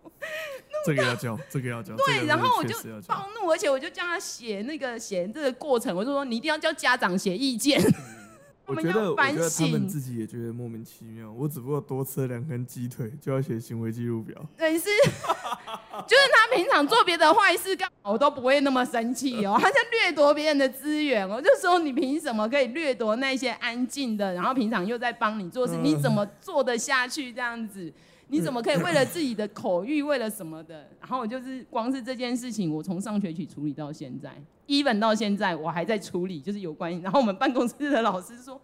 [0.84, 1.94] 这个要教，这个要教。
[1.96, 7.80] 对，这个、然后我就暴怒，而且我就叫他写那个写这个过程，我就说你一定要叫家长写意见。
[8.66, 11.30] 我觉得，我觉得他们自己也觉得莫名其妙。
[11.32, 14.36] 我只不过多吃了两根鸡腿，就要写行为记录表。
[14.56, 14.84] 对，是，
[16.06, 19.58] 就是他平常做别的坏事，干我都不会那么生气哦。
[19.60, 27.92] 他在掠夺别人的资源，我就说你凭什么可以掠夺那些安静的，然后平常又在帮你做事，你怎么做得下去这样子？
[28.28, 30.88] 你怎么可以为了自己的口欲，为了什么的？
[31.00, 34.30] 然后我就是光是这件事情，我从上学期处理到现在
[34.72, 36.98] ，even 到现在我还在处理，就是有关。
[37.02, 38.60] 然后我们办公室的老师说：“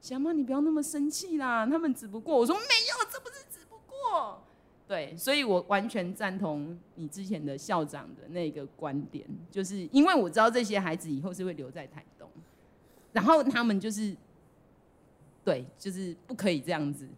[0.00, 4.42] 小妈，你不要那么生气啦，他们只不过……”我说：“没有，这不是只不过。”
[4.86, 12.28] 对，所以我完全赞同你之前的校长的那个观点，就是因为我知道这些孩子以后是会留在台东，
[13.12, 14.14] 然后他们就是
[15.44, 17.08] 对，就是不可以这样子。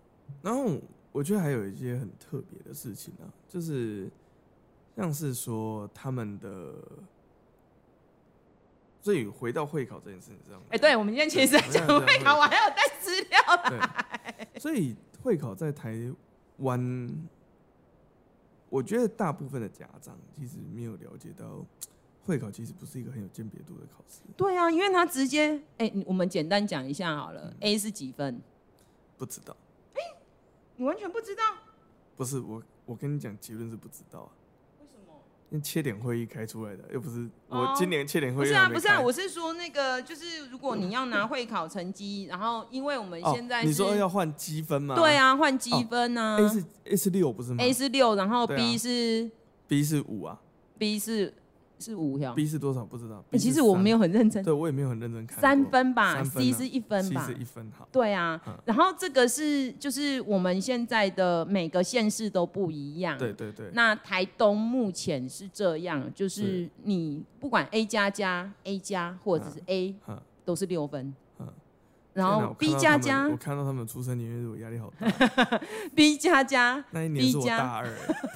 [0.42, 0.78] 然后。
[1.12, 4.08] 我觉得还有一些很特别的事情啊，就是
[4.94, 6.72] 像是说他们的，
[9.02, 13.40] 所以回到会考这件事情上，哎，对，我们今天其实在讲会考，我还有带资料
[13.78, 14.48] 来。
[14.58, 15.96] 所以会考在台
[16.58, 17.28] 湾，
[18.68, 21.64] 我觉得大部分的家长其实没有了解到，
[22.26, 24.20] 会考其实不是一个很有鉴别度的考试。
[24.36, 28.40] 对啊，因为他直接，哎，我们简单讲一下好了，嗯，A 是几分？
[29.16, 29.56] 不知道。
[29.94, 30.00] 哎
[30.76, 31.42] 你完全不知道？
[32.16, 34.32] 不是我，我跟你讲结论是不知道啊。
[35.62, 38.44] 切点会议开出来的，又不是我今年切点会议。
[38.44, 44.94] 不是啊，不是啊，我是说那个，就是如果你要拿会考成绩，然后因为我们现在你说要换积分吗？
[44.94, 46.36] 对啊，换积分啊。
[46.38, 49.30] A 是 A 是六不是吗？A 是六，然后 B 是
[49.66, 50.38] B 是五啊。
[50.76, 51.32] B 是。
[51.80, 53.24] 是五条，B 是多少不知道。
[53.32, 55.40] 其实我没有很认真，对我也没有很认真看。
[55.40, 57.26] 三分吧，C 是一分吧。
[57.26, 57.88] C 是一分，好。
[57.90, 63.16] 对啊，然后这个是就是我们现在的每个县市都不一样。
[63.18, 63.70] 对对对。
[63.72, 69.94] 那台东目前是这样，就是你不管 A 加加 A 加或者是 A，
[70.44, 71.14] 都是六分。
[72.12, 75.60] 然后 B 加加，我看到他们出生年月日，我压力好大。
[75.94, 77.88] B 加加，那一年是我大二，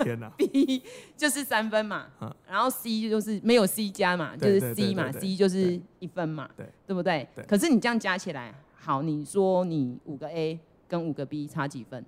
[0.05, 0.31] 天哪！
[0.39, 0.81] B
[1.17, 2.07] 就是三分嘛，
[2.49, 7.29] 然后 C 就是没有 C 加嘛，就是 C 嘛，C 就是一分嘛，对，对不对？
[7.49, 12.05] 可是你这样加起来，好，你说你五个 A 跟五个 B 差几分？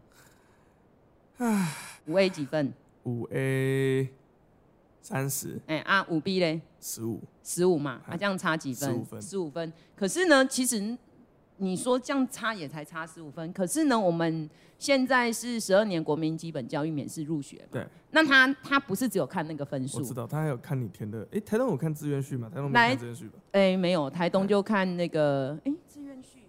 [2.07, 2.73] 五 A 几分？
[3.03, 4.09] 五 A
[5.03, 5.61] 三十。
[5.67, 6.61] 哎啊，五 B 嘞？
[6.81, 7.21] 十五。
[7.43, 8.89] 十五嘛，啊，这样差几分？
[8.89, 9.21] 十五分。
[9.23, 9.73] 十五分。
[9.97, 10.97] 可是呢，其实。
[11.59, 17.69] 你说这样差也才差十五分，可是呢，我们现在是十二年国民基本教育免试入学嘛？
[17.73, 17.87] 对。
[18.11, 19.99] 那他他不是只有看那个分数？
[19.99, 21.27] 我知道，他还有看你填的。
[21.33, 22.49] 哎，台东有看志愿序吗？
[22.49, 23.39] 台东没看志愿序吧？
[23.53, 26.41] 哎，没有，台东就看那个哎志愿序，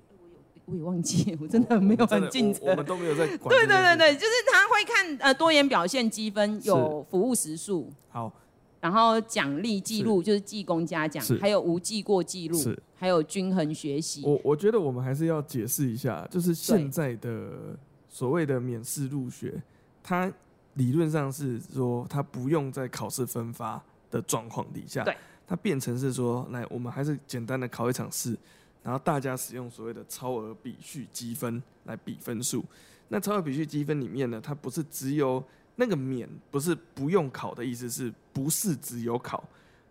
[0.65, 2.72] 我有我也忘记， 我真的没有很记得。
[2.72, 3.50] 我们都没有在管。
[3.50, 7.91] 对对对对，就是他会看呃多元表现积分，有服务时数。
[8.10, 8.32] 好。
[8.80, 12.58] 然后奖励记录就是记功嘉奖，还有无记过记录，
[12.96, 14.22] 还有均衡学习。
[14.24, 19.60] 我我觉得我们还是要解释一下，就是现在的所谓的免试入学，
[20.04, 20.32] 它
[20.76, 25.04] 理论上是说它不用在考试分发的状况底下，
[25.48, 28.38] 它变成是说，来我们还是简单的考一场试，
[28.84, 32.63] 然后大家使用所谓的超额比序积分来比分数。
[33.08, 35.44] 那超额比序积分里面呢，它不是只有。
[35.80, 39.44] 那个免不是不用考的意思，是不是只有考？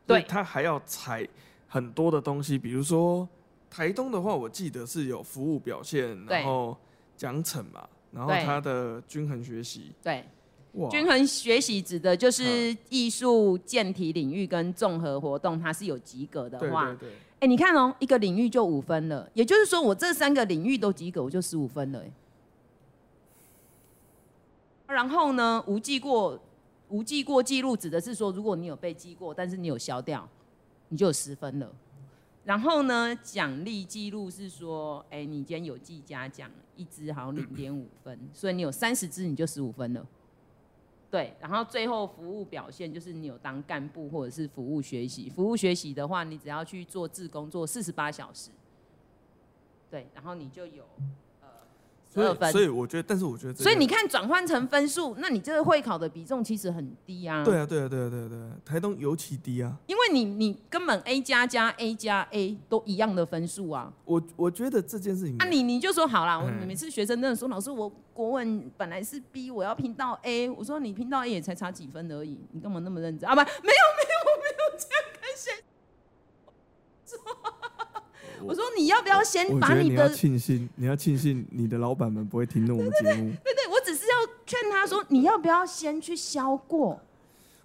[0.07, 1.27] 对，他还要采
[1.69, 3.27] 很多的东西，比如说
[3.71, 6.77] 台东的话，我记得是有服务表现，然后
[7.17, 9.93] 奖惩嘛，然后他的均衡学习。
[10.03, 10.25] 对，
[10.73, 16.87] 哇，均衡学习指的就是艺术、健体领域跟综合活动，它是有及格的话。
[16.87, 17.17] 对对对。
[17.41, 22.03] 哎，你看哦，一个领域就五分了，也就是说我这三个领域都及格，我就十五分了。
[24.87, 26.41] 然后呢，无记过，
[26.89, 30.29] 无记过记录指的是说，如果你有被记过，但是你有消掉，
[30.89, 31.71] 你就有十分了。
[32.45, 40.07] 然后呢，奖励记录是说，哎，你今天有记嘉奖，一支好像零点五分，所以你有三十支，你就十五分了。
[41.11, 45.29] 对，然后最后服务表现就是你有当干部或者是服务学习。
[45.29, 48.51] 服务学习的话，你只要去做志工，做四十八小时，
[49.91, 50.85] 对，然后你就有。
[52.17, 57.45] 所以，所以我觉得，但是我觉得，所以你看转换成分数，那你这个会考的比重其实很低啊。
[57.45, 59.77] 对啊，对啊，对啊，对啊，对啊，台东尤其低啊。
[59.87, 63.93] 因为你，你根本 A 加加 A 加 A 都一样的分数啊。
[64.07, 73.35] 我我觉得这件事情，啊，你你就说好啦，我每次学生真的说，老师，我国文本来是 B，我要拼到 A，我说你拼到 A 也才差几分而已，你干嘛那么认真啊？
[73.35, 73.77] 不，没有，没有，
[74.25, 75.51] 我没有这样跟学
[77.05, 77.21] 生说。
[78.47, 80.09] 我说你要不要先把你的？
[80.11, 83.33] 庆幸，你要庆幸你的老板们不会听我们节目。
[83.43, 84.15] 对对，我只是要
[84.47, 87.01] 劝他说，你要不要先去消过？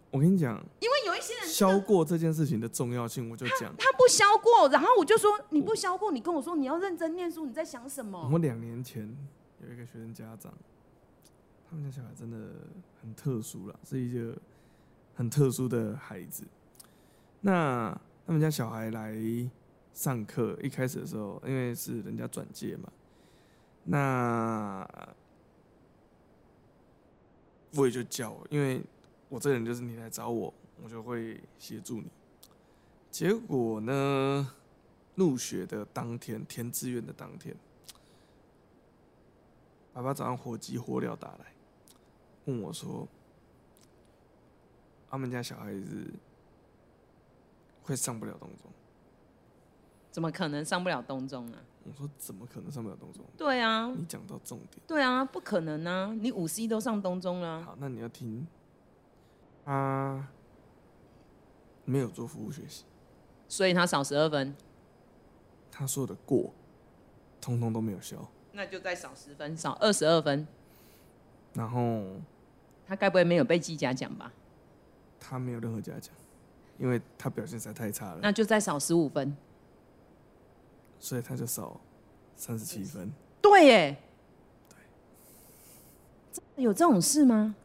[0.10, 8.30] 我跟你讲，因为有一些人消过这件事情的重要性，我就讲他，他不消过，然后我就说你不消过，你跟我说你要认真念书，你在想什么？
[8.32, 9.04] 我两年前
[9.65, 10.52] 有一个学生家长，
[11.70, 12.38] 他们家小孩真的
[13.02, 14.36] 很特殊了，是一个
[15.15, 16.44] 很特殊的孩子。
[17.39, 19.15] 那他们家小孩来。
[19.93, 22.91] 上课一开始的时候，因为是人家转介嘛，
[23.84, 24.88] 那
[27.75, 28.82] 我也就叫，因为
[29.30, 32.08] 我这人就是你来找我，我就会协助你。
[33.10, 34.54] 结果呢，
[35.15, 37.56] 入学的当天，填志愿的当天，
[39.93, 41.54] 爸爸早上火急火燎打来，
[42.45, 43.08] 问我说
[45.10, 46.12] ：“他们家小孩子
[47.84, 48.71] 会上不了东中。”
[50.12, 51.58] 怎么可能上不了东中啊？
[51.84, 53.26] 我说怎么可能上不了东中？
[53.38, 54.84] 对啊，你讲到重点。
[54.86, 56.13] 对啊，不可能啊！
[56.13, 57.63] 你五 C 都上东中了。
[57.63, 58.45] 好，那你要听，
[59.65, 60.28] 他
[61.86, 62.84] 没有做服务学习，
[63.47, 64.54] 所以他少十二分。
[65.71, 66.54] 他说的过，
[67.39, 68.30] 通通都没有消。
[68.52, 70.45] 那就再少十分，少二十二分。
[71.54, 72.04] 然后
[72.86, 74.32] 他该不会没有被记嘉奖吧？
[75.19, 76.13] 他没有任何嘉奖，
[76.78, 78.19] 因为他表现实在太差了。
[78.21, 79.36] 那就再少十五分。
[81.02, 81.82] 所以他就少
[82.36, 83.12] 三十七分。
[83.42, 83.98] 对耶。
[84.70, 84.78] 对。
[86.64, 87.56] 有这种事吗？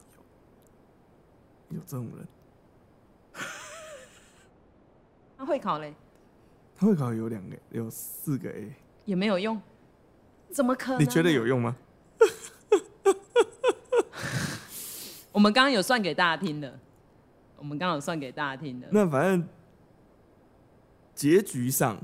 [1.69, 2.27] 有，有这种人。
[5.37, 5.93] 他会考嘞？
[6.75, 8.73] 他会考有两个，有四个 A。
[9.05, 9.61] 也没有用？
[10.51, 11.01] 怎么可能？
[11.01, 11.77] 你觉得有用吗？
[15.31, 16.79] 我们刚刚有算给大家听的。
[17.57, 18.87] 我们刚刚有算给大家听的。
[18.91, 19.47] 那反正
[21.13, 22.01] 结局上。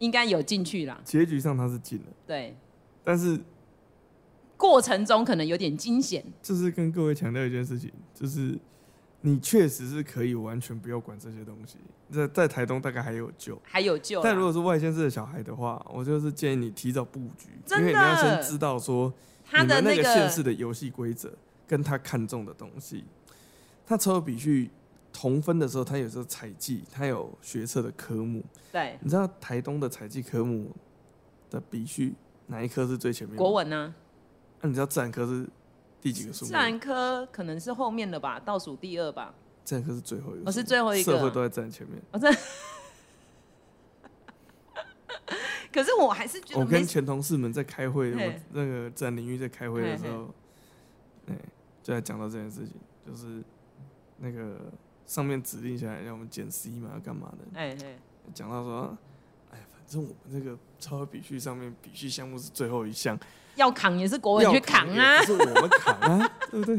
[0.00, 2.56] 应该有进去啦，结局上他是进了，对，
[3.04, 3.38] 但是
[4.56, 6.24] 过程中可能有点惊险。
[6.42, 8.58] 就是跟各位强调一件事情，就是
[9.20, 11.76] 你确实是可以完全不要管这些东西，
[12.10, 14.22] 在在台东大概还有救，还有救。
[14.22, 19.12] 但如果是外县市的小孩的话，我就是建议你提早布局，因为你要先知道说
[19.52, 21.30] 你们那个县市的游戏规则
[21.68, 23.04] 跟他看中的东西，
[23.86, 24.70] 他抽笔去。
[25.12, 28.44] 同分的时候，他有时候采计，他有学测的科目。
[28.72, 30.70] 对，你知道台东的采计科目
[31.50, 32.14] 的必须
[32.46, 33.36] 哪一科是最前面？
[33.36, 33.94] 国文呢？
[34.60, 35.48] 那、啊、你知道自然科是
[36.00, 36.44] 第几个数？
[36.44, 39.34] 自然科可能是后面的吧，倒数第二吧。
[39.64, 42.00] 自然科是最后一个，我、哦、是最后一个，社会都在自然前面。
[42.12, 42.30] 我在，
[45.72, 50.32] 可是我还是觉得，我跟前同事们在开会，我那个自然领域在开会的时候，
[51.26, 51.36] 哎，
[51.82, 53.42] 就在讲到这件事情，就是
[54.18, 54.56] 那个。
[55.10, 57.58] 上面指令下来让我们减 C 嘛，要干嘛的？
[57.58, 57.98] 哎哎，
[58.32, 58.96] 讲到说，
[59.50, 63.18] 哎，反正我们这个超额比序上面比序项目是最后一项，
[63.56, 66.78] 要扛也是国文去扛啊，是我们扛啊， 对不对？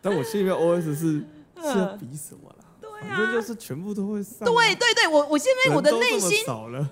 [0.00, 2.64] 但我心里面 OS 是是要比什么啦？
[2.80, 4.46] 对啊，反正就是全部都会上。
[4.46, 6.38] 对对对，我我现在我的内心，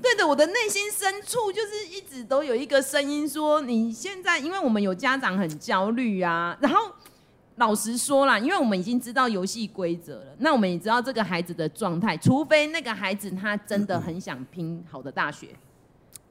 [0.02, 6.90] 对的，我的内心深处就是一直都有一个声音说，你现在因为我们有家长很焦虑啊，然后。
[7.56, 15.48] 老实说啦，因为我们已经知道游戏规则了，那我们也知道这个孩子的状态，除非那个孩子他真的很想拼好的大学，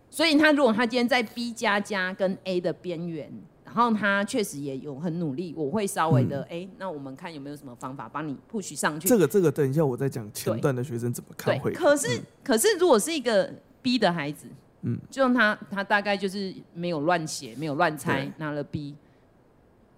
[0.10, 3.32] 所以他如果他今天在 B 加加跟 A 的边缘，
[3.64, 9.08] 然后他确实也有很努力，我会稍微的哎、嗯，那我们看有没有什么方法帮你 push 上去。
[9.08, 11.72] 这个这个等一下我再讲前段的学生怎么看会。
[11.72, 13.50] 可是、嗯、可是如果是一个
[13.82, 14.47] B 的孩子，
[14.82, 18.93] 嗯，就他他大概就是没有乱写，没有乱猜，拿了 B。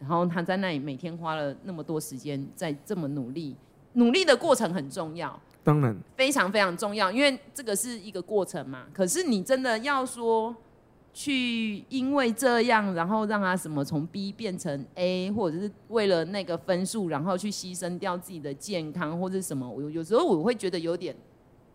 [0.07, 3.55] 然后他在那里每天花了那么多时间，在这么努力，
[3.93, 8.85] 努力的过程很重要，当然非常非常重要，因为这个是一个过程嘛。
[8.93, 10.55] 可是你真的要说
[11.11, 21.15] 去因为这样，然后让他什么从 B 变成 A，或者是为了那个分数，然后去牺牲掉自己的健康或者什么，我有时候我会觉得有点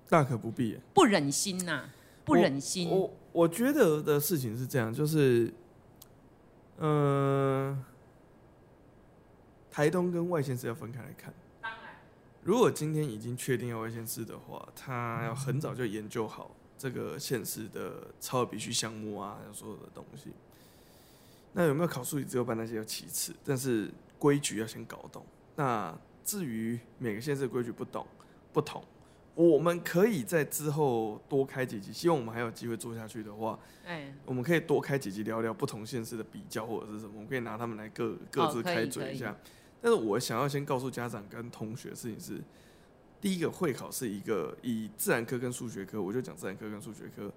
[0.09, 1.91] 大可不必，不忍心呐、啊，
[2.25, 2.91] 不忍心。
[2.91, 5.53] 我我，我觉得的事情是这样，就是
[6.79, 7.73] 嗯。
[7.73, 7.85] 呃
[9.71, 11.33] 台东跟外县市要分开来看。
[11.63, 11.81] 当然，
[12.43, 20.31] 如果今天已经确定要外县市的话，他要很早就研究好这个县市的超额比序项目啊，所有的东西。
[21.53, 25.25] 那有没有考数理自由班那些要其次，但是规矩要先搞懂。
[25.57, 28.07] 那至于每个县市的规矩不懂
[28.53, 28.83] 不同，
[29.35, 39.37] 我们可以在之后多开几集，希望我们还有机会做下去的话，哎，我们可以多开几集聊聊不同县市的比较或者是什么，我们可以拿他们来各各自开嘴一下。
[39.81, 42.43] 但是我想要先告诉家长跟同学的事情是，
[43.21, 47.33] 第一个会考是一个以自然科跟数学科，我就讲自然科跟数学科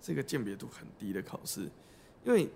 [0.00, 1.70] 是一个鉴别度很低的考试，
[2.24, 2.48] 因为。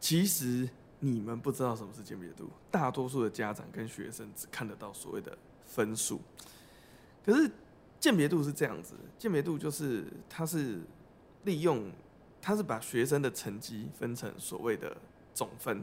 [0.00, 0.68] 其实
[1.00, 6.20] 你们不知道什么是鉴别度，大多数的家长跟学生只看得到所谓的分数。
[7.24, 7.50] 可是
[7.98, 10.82] 鉴别度是这样子，鉴别度就是它是
[11.44, 11.90] 利用，
[12.42, 14.94] 它是把学生的成绩分成所谓的
[15.32, 15.82] 总分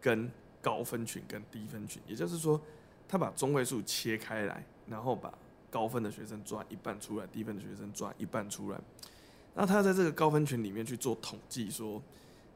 [0.00, 0.30] 跟
[0.62, 2.60] 高分群跟低分群，也就是说，
[3.08, 5.32] 他把中位数切开来，然后把
[5.70, 8.80] 高分的学生抓一半出来，低分的学生抓一半出来，
[9.54, 12.02] 那他在这个高分群里面去做统计说。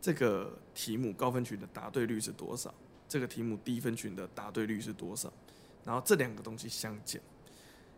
[0.02, 2.72] 这个题目高分群的答对率是多少？
[3.06, 5.30] 这个题目低分群的答对率是多少？
[5.84, 7.20] 然后这两个东西相减，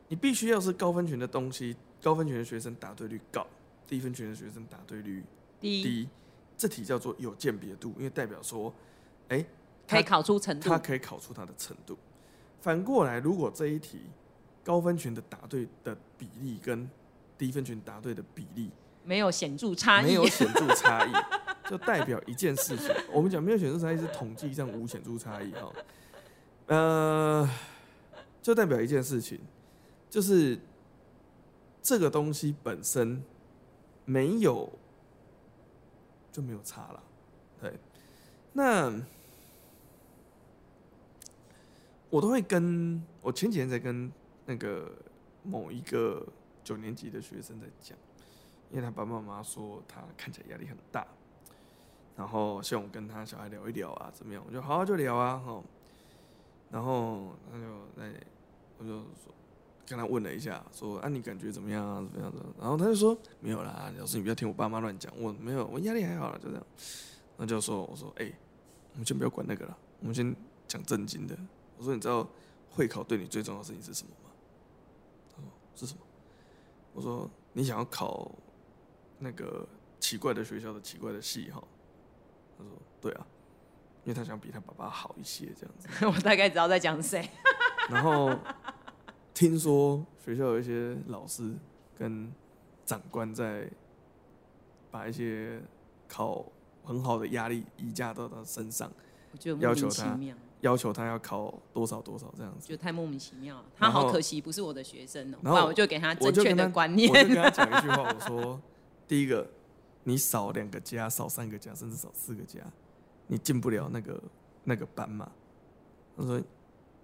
[0.09, 3.47] 你必须要是高分群的东西，高分群的学生答对率高，
[3.87, 5.23] 低分群的学生答对率
[5.61, 6.09] 低，低
[6.57, 8.75] 这题叫做有鉴别度，因为代表说，
[9.29, 9.47] 哎，
[9.89, 11.99] 可以考出程度，它可以考出它的程度。
[12.61, 14.03] 反过来，如果这一题
[14.63, 16.89] 高分群的答对的比例跟
[17.37, 18.71] 低分群答对的比例
[19.05, 21.13] 没有显著差异，没有显著差异。
[21.71, 25.73] 就代表一件事情，我们讲没有显著差异是统计上无显著差异哈，
[26.67, 27.49] 呃，
[28.43, 29.41] 就代表一件事情，
[30.11, 30.59] 就是
[31.81, 33.23] 这个东西本身
[34.05, 34.71] 没有
[36.31, 37.03] 就没有差了，
[37.61, 37.79] 对，
[38.53, 38.93] 那
[42.13, 44.13] 我都会跟我前几天在跟
[44.45, 44.93] 那个
[45.43, 46.23] 某一个
[46.63, 47.97] 九年级的学生在讲，
[48.71, 51.07] 因为他爸爸妈妈说他看起来压力很大。
[52.15, 54.45] 然后希望我跟他小孩聊一聊啊，怎么样？
[54.47, 55.65] 我就好好就聊啊，吼。
[56.71, 58.13] 然后他就哎，
[58.77, 59.35] 我就说
[59.87, 62.07] 跟他问了一下，说啊，你感觉怎么样啊？
[62.13, 62.45] 怎么样的？
[62.61, 66.67] 然后他就说没有啦，老师你不要听我爸妈乱讲，我没有，我压力还好啦，就这样。
[67.39, 68.31] 那就说我说哎，
[68.93, 70.37] 我们先不要管那个了，我们先
[70.69, 71.35] 讲正经的。
[71.83, 72.25] 我说你知道
[72.71, 74.31] 会考对你最重要的事情是什么吗？
[75.35, 76.01] 他说是什么？
[76.93, 78.31] 我说你想要考
[79.19, 79.67] 那个
[79.99, 81.61] 奇怪的学校的奇怪的系哈。
[82.57, 82.71] 他说
[83.03, 83.27] ：“对啊，
[84.05, 85.89] 因为他想比他爸爸好一些，这样子。
[86.07, 87.29] ”我大概知道在讲谁。
[87.91, 88.33] 然后
[89.35, 91.53] 听说学校有一些老师
[91.99, 92.33] 跟
[92.87, 93.69] 长官在
[94.89, 95.61] 把一些
[96.07, 96.47] 考
[96.85, 98.89] 很好的压力移加到他身上，
[99.59, 100.17] 要求他
[100.63, 103.65] 要求他要考多少多少这样子，就太莫名其妙了。
[103.77, 105.39] 他好可惜不是我的学生哦。
[105.43, 108.61] 然后我就给他正确的观念， 我就跟他讲一句话，我说
[109.07, 109.49] ：“第一个。”
[110.05, 112.59] 你少两个加，少三个加，甚至少四个加，
[113.29, 114.21] 你进不了那个
[114.65, 115.31] 那个班嘛？
[116.17, 116.43] 他说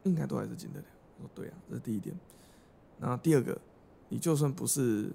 [0.02, 0.86] 应该都还是进得了。
[1.16, 2.12] 我说对啊，这是第一点。
[2.98, 3.56] 然后第二个，
[4.08, 5.12] 你就算不是，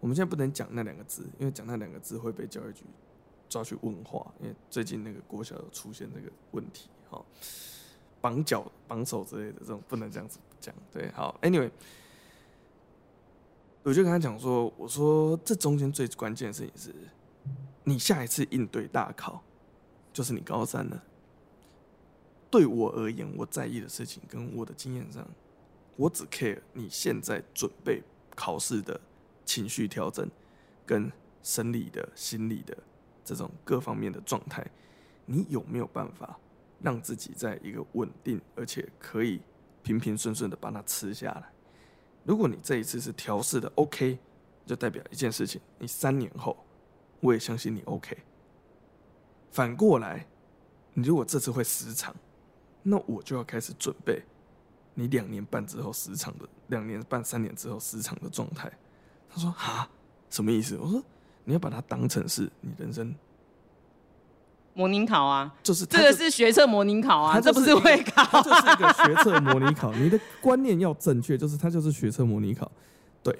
[0.00, 2.82] 我们现在不能讲那两个字，因为讲那两个字会被教育局
[3.48, 4.34] 抓去问话。
[4.40, 7.24] 因为最近那个国小有出现这个问题，哈，
[8.20, 10.74] 绑脚绑手之类的这种不能这样子讲。
[10.92, 11.70] 对，好，Anyway。
[13.84, 16.94] 我就跟他讲说：“我说这中间最关键的事情是，
[17.84, 19.42] 你下一次应对大考，
[20.12, 21.02] 就是你高三了。
[22.50, 25.26] 对我而言，我在意的事情跟我的经验上，
[25.96, 28.02] 我只 care 你现在准备
[28.34, 29.00] 考试的
[29.46, 30.28] 情绪调整，
[30.84, 31.10] 跟
[31.42, 32.76] 生理的、心理的
[33.24, 34.66] 这种各方面的状态，
[35.24, 36.38] 你有没有办法
[36.80, 39.40] 让自己在一个稳定而且可以
[39.82, 41.52] 平平顺顺的把它吃下来？”
[42.24, 44.18] 如果你这一次是调试的 OK，
[44.66, 46.56] 就代表一件事情，你三年后，
[47.20, 48.16] 我也相信你 OK。
[49.50, 50.26] 反过来，
[50.92, 52.14] 你如果这次会失常，
[52.82, 54.22] 那我就要开始准备
[54.94, 58.70] 你两年半之后失常的，两年半三年之后失常的状态。
[59.30, 59.88] 他说：“哈，
[60.28, 61.02] 什么意思？”我说
[61.44, 63.14] ：“你要把它当成是你人生。”
[64.78, 69.92] 模拟考啊，就是这个是学测模拟考啊，这不是会考，它就是一个学测模拟考。
[69.94, 72.70] 你的观念要正确，就是它就是学测模拟考。
[73.20, 73.36] 对，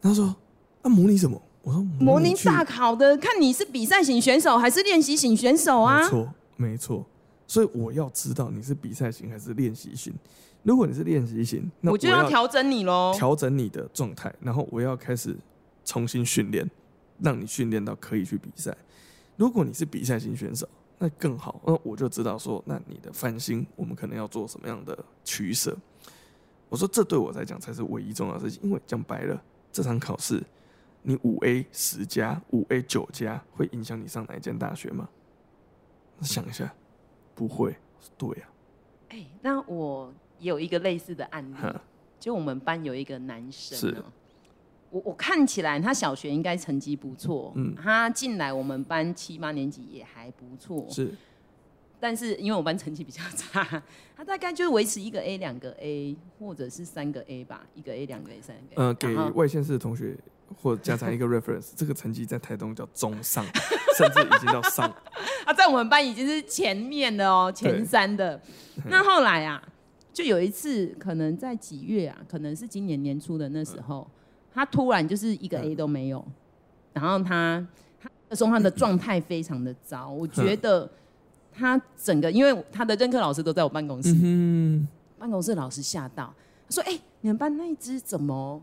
[0.00, 0.34] 他说
[0.80, 1.38] 啊，模拟什么？
[1.60, 6.00] 我说模拟大考的，看你是比赛型选手还是练习型选手啊？
[6.00, 7.06] 没错，没错。
[7.46, 10.14] 所以我要知道你是比赛型还是练习型。
[10.62, 15.36] 如果你是练习型，那我就要调整你喽，调整你的状态，然后我要开始
[15.84, 16.66] 重新训练，
[17.20, 18.74] 让你训练到可以去比赛。
[19.36, 20.68] 如果你是比赛型选手，
[20.98, 21.60] 那更好。
[21.66, 25.76] 那我就知道说，那你的翻新，我们可能要做什么样的取舍。
[26.68, 28.62] 我说，这对我来讲才是唯一重要的事情。
[28.62, 30.42] 因为讲白了，这场考试，
[31.02, 35.08] 你五 A 十加，五 A 九加，会影响你上哪一间大学吗？
[36.22, 36.72] 想一下，
[37.34, 37.76] 不会。
[38.16, 39.10] 对呀、啊。
[39.10, 41.56] 哎、欸，那我有一个类似的案例，
[42.20, 44.04] 就我们班有一个男生，是
[44.94, 51.12] 我我看起来他小学应该成绩不错，嗯，他进来我们班七八年级也还不错，是。
[51.98, 53.82] 但是因为我班成绩比较差，
[54.16, 58.86] 他大概就是维持一个 A 两个 A，或者是三个 A 吧，一个 A 两个 A 三个 A。
[58.86, 60.16] 呃，给外县市的同学
[60.54, 63.44] 或家长一个 reference， 这个成绩在台东叫中上，
[63.96, 64.94] 甚至已经到上。
[65.44, 68.40] 他 在我们班已经是前面的哦，前三的。
[68.84, 69.60] 那后来啊，
[70.12, 74.06] 就有一次，可能在几月啊，可能是今年年初的那时候，
[74.54, 76.24] 他突然就是一个 A 都没有，
[76.92, 77.66] 然后他
[78.00, 80.88] 他那时候他的状态非常的糟，我觉得。
[81.56, 86.34] 他整个，因为他的任课老师都在我办公室，嗯、办公室老师吓到，
[86.68, 88.60] 说：“哎、欸，你们班那一只怎么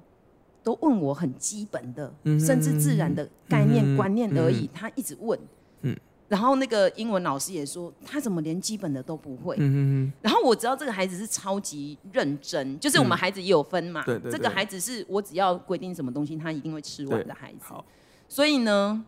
[0.62, 5.48] 都问我很基本的，嗯、甚至自然的概念、嗯、观念而已？”他一直问，嗯、
[6.32, 17.74] 然后那个英文老师也说：“他怎么连基本的都不会？”嗯、然后我知道这个孩子是超级认真，就是我们孩子也有分嘛，嗯、这个孩子是我只要规定什么东西，他一定会吃完的孩子。
[18.30, 19.04] 所以呢，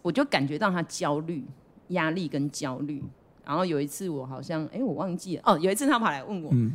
[0.00, 1.44] 我就感觉到他焦虑、
[1.88, 3.04] 压力跟焦虑。
[3.44, 6.74] 然后有一次我好像哎、欸、我忘记了哦，有一次他跑来问我，嗯、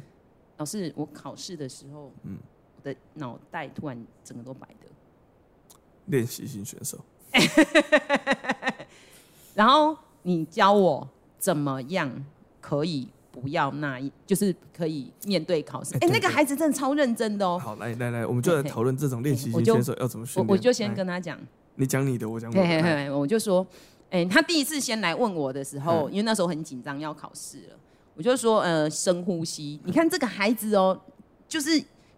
[0.58, 2.38] 老师我考试的时候，嗯、
[2.76, 4.88] 我的脑袋突然整个都白的。
[6.06, 7.04] 练习型选手。
[9.58, 12.12] 然后你教我怎么样
[12.62, 15.95] 可以不要那一，就是可以面对考试。
[15.95, 17.58] 哎、欸，那个孩子真的超认真的哦。
[17.58, 20.47] 好，来来来，我们就来讨论这种练习型选手要怎么训练。
[20.47, 21.36] 我就先跟他讲，
[21.74, 23.18] 你讲你的，我讲我的。
[23.18, 23.66] 我就说。
[24.10, 27.76] 哎、欸，他第一次先来问我的时候，嗯、因为那时候很紧张要考试了，
[28.16, 29.82] 我就说呃深呼吸。
[29.84, 30.97] 你看这个孩子哦，
[31.45, 31.72] 就是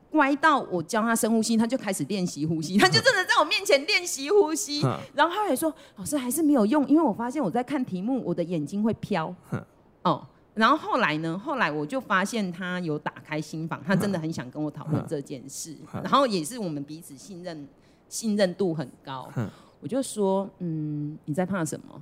[0.10, 4.82] 乖到我教他深呼吸，他就开始练习呼吸， 他就真的在我面前练习呼吸。
[4.84, 9.34] 嗯、然后他还说老师还是没有用，因为我发现我在看题目，我的眼睛会飘。
[9.52, 9.66] 嗯、
[10.04, 11.38] 哦，然后后来呢？
[11.38, 17.68] 后来我就发现他有打开心房，他真的很想跟我讨论这件事，嗯、然后也是我们彼此信任，
[18.08, 19.30] 信任度很高。
[19.36, 19.50] 嗯
[19.82, 22.02] 我就说，嗯，你在怕什么？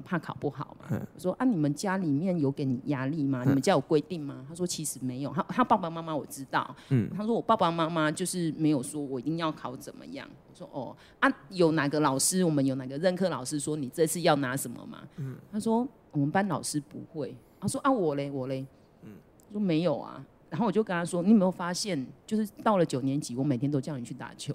[0.00, 0.98] 怕考不好嘛？
[1.14, 3.42] 我说啊，你们家里面有给你压力吗？
[3.44, 4.44] 你们家有规定吗？
[4.48, 6.74] 他说其实没有，他他爸爸妈妈我知道。
[6.88, 10.26] 嗯，他说我爸爸妈妈就是没有说我一定要考怎么样。
[10.50, 12.42] 我说哦啊，有哪个老师？
[12.42, 15.02] 我们有哪个任课老师说你这次要拿什么吗？
[15.16, 17.36] 嗯，他说我们班老师不会。
[17.60, 18.66] 他说啊，我嘞，我嘞。
[19.02, 19.10] 嗯，
[19.52, 20.24] 说没有啊。
[20.50, 24.54] 然后我就跟他说，你有没有发现，就是到了九年级，我每天都叫你去打球。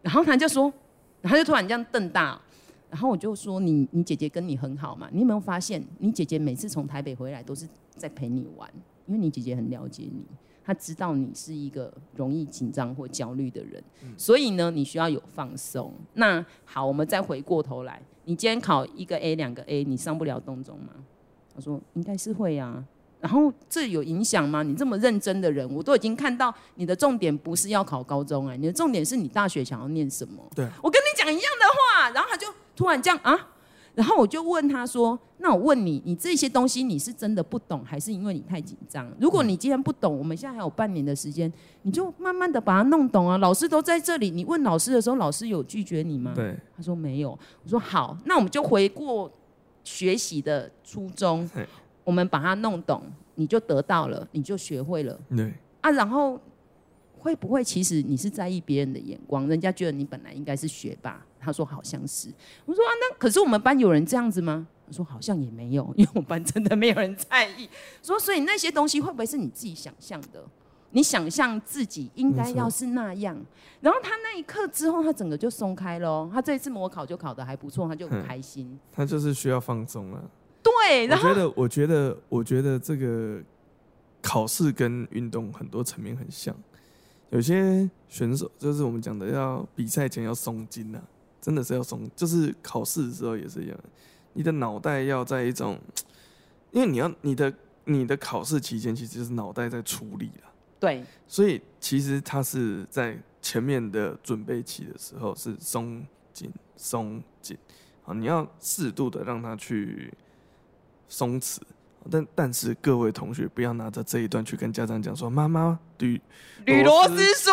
[0.00, 0.72] 然后他就说，
[1.20, 2.40] 然后就突然这样瞪大，
[2.92, 5.08] 然后我就说你：“你你姐姐跟你很好嘛？
[5.10, 7.66] 你有没有发现，你姐姐每次从台北回来都是
[7.96, 8.70] 在陪你玩？
[9.06, 10.22] 因为你姐姐很了解你，
[10.62, 13.82] 她知道你是一个容易紧张或焦虑的人，
[14.18, 15.90] 所以呢，你需要有放松。
[16.12, 20.92] 那好，我们再回过头来，你今天考一个 A 两个 A，你上不了东中吗？”
[21.54, 22.84] 他说：“应该是会啊。”
[23.22, 24.62] 然后这有影响吗？
[24.62, 30.46] 你这么认真的人，我都已经看到你的重点不是要考高中哎，你的重点是你大学想要念什么？
[30.54, 33.48] 对，我跟你讲一样的话，然后他就突然这样啊，
[33.94, 39.10] 然后我就问他说：“那我问你，你这些东西你是真的不懂，还是因为你太紧张？
[39.20, 41.52] 如果你今天不懂，我们现在还有半年的时间，
[41.82, 43.36] 你就慢慢的把它弄懂啊。
[43.38, 46.32] 老师都在这里，你问老师的时候，老师有拒绝你吗？
[46.34, 47.30] 对，他说没有。
[47.30, 49.30] 我说好，那我们就回过
[49.84, 51.48] 学习的初衷。”
[52.04, 53.00] 我们把它弄懂，
[53.36, 55.16] 你就得到了，你就学会了。
[55.36, 56.36] 对啊，然后
[57.16, 59.46] 会不会其实你是在意别人的眼光？
[59.46, 61.24] 人家觉得你本来应该是学霸。
[61.42, 62.28] 他说好像是。
[62.64, 64.66] 我说啊，那可是我们班有人这样子吗？
[64.86, 67.68] 他说好像也没有，因为我们班真的没有人在意。
[68.02, 70.44] 说所以那些东西会不会是你自己想象的？
[70.94, 73.34] 你想象自己应该要是那样，
[73.80, 76.28] 然后他那一刻之后，他整个就松开了。
[76.30, 78.78] 他这一次模考就考得还不错，他就很开心。
[78.92, 80.22] 他就是需要放松了。
[80.62, 83.42] 对，然后我觉得，我觉得，我觉得这个
[84.20, 86.54] 考试跟运动很多层面很像。
[87.30, 91.00] 有些选手就是我们讲的，要比赛前要松筋呐，
[91.42, 92.10] 真的是要松。
[92.16, 93.78] 就是考试的时候也是一样，
[94.32, 95.78] 你的脑袋要在一种，
[96.70, 97.52] 因为你要你的
[97.84, 100.50] 你的考试期间，其实就是脑袋在处理了。
[100.80, 107.58] 对，所以其实它是在前面的准备期的时候是松紧松紧，
[108.06, 110.10] 啊，你要适度的让它去。
[111.08, 111.58] 松弛，
[112.10, 116.20] 但但是各位同学不要拿着这一段去跟家长讲说，妈妈吕
[116.66, 117.52] 吕罗斯说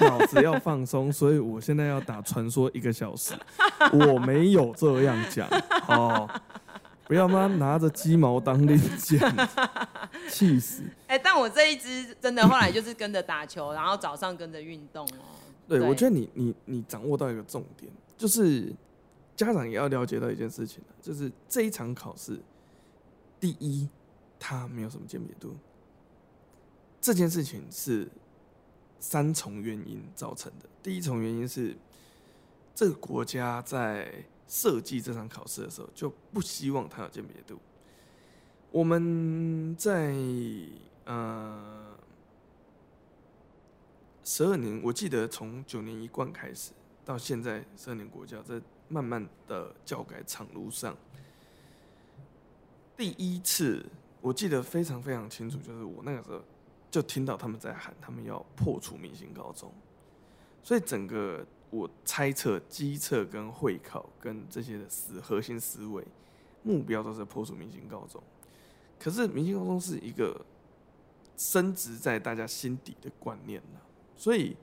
[0.00, 3.34] 脑子要放松，所以我现在要打传说一个小时，
[3.92, 5.48] 我没有这样讲
[5.88, 6.28] 哦。
[7.08, 9.20] 不要妈拿着鸡毛当令箭，
[10.28, 10.82] 气死！
[11.06, 15.38] 哎、欸，但我这一支真的后来就是跟着打球，然后早上跟着运动哦。
[15.68, 18.74] 对，对我觉得你你你掌握到一个重点，就是
[19.36, 22.40] 家长也要了解到一件事情，就是这一场考试，
[23.40, 23.88] 第一，
[24.38, 25.56] 它没有什么鉴别度，
[27.00, 28.10] 这件事情是
[29.00, 30.68] 三重原因造成的。
[30.82, 31.76] 第一重原因是
[32.74, 34.24] 这个国家在。
[34.48, 37.58] 设计这场考试的时候，就不希望它有鉴别度。
[38.70, 40.14] 我们在
[41.04, 41.98] 呃
[44.22, 46.70] 十二年，我记得从九年一贯开始
[47.04, 50.96] 到现在十二年国家，在慢慢的教改场路上，
[52.96, 53.84] 第一次
[54.20, 56.42] 我记得非常非常清楚，就是我那个时候
[56.90, 59.72] 就听到他们在喊，他们要破除明星高中，
[60.62, 61.46] 所以整个。
[61.68, 66.02] 我猜测机测跟会考跟这些的思核心思维
[66.62, 68.22] 目标都是破除明星高中，
[69.00, 70.40] 可是明星高中是一个
[71.36, 73.80] 深植在大家心底的观念呢，
[74.16, 74.56] 所以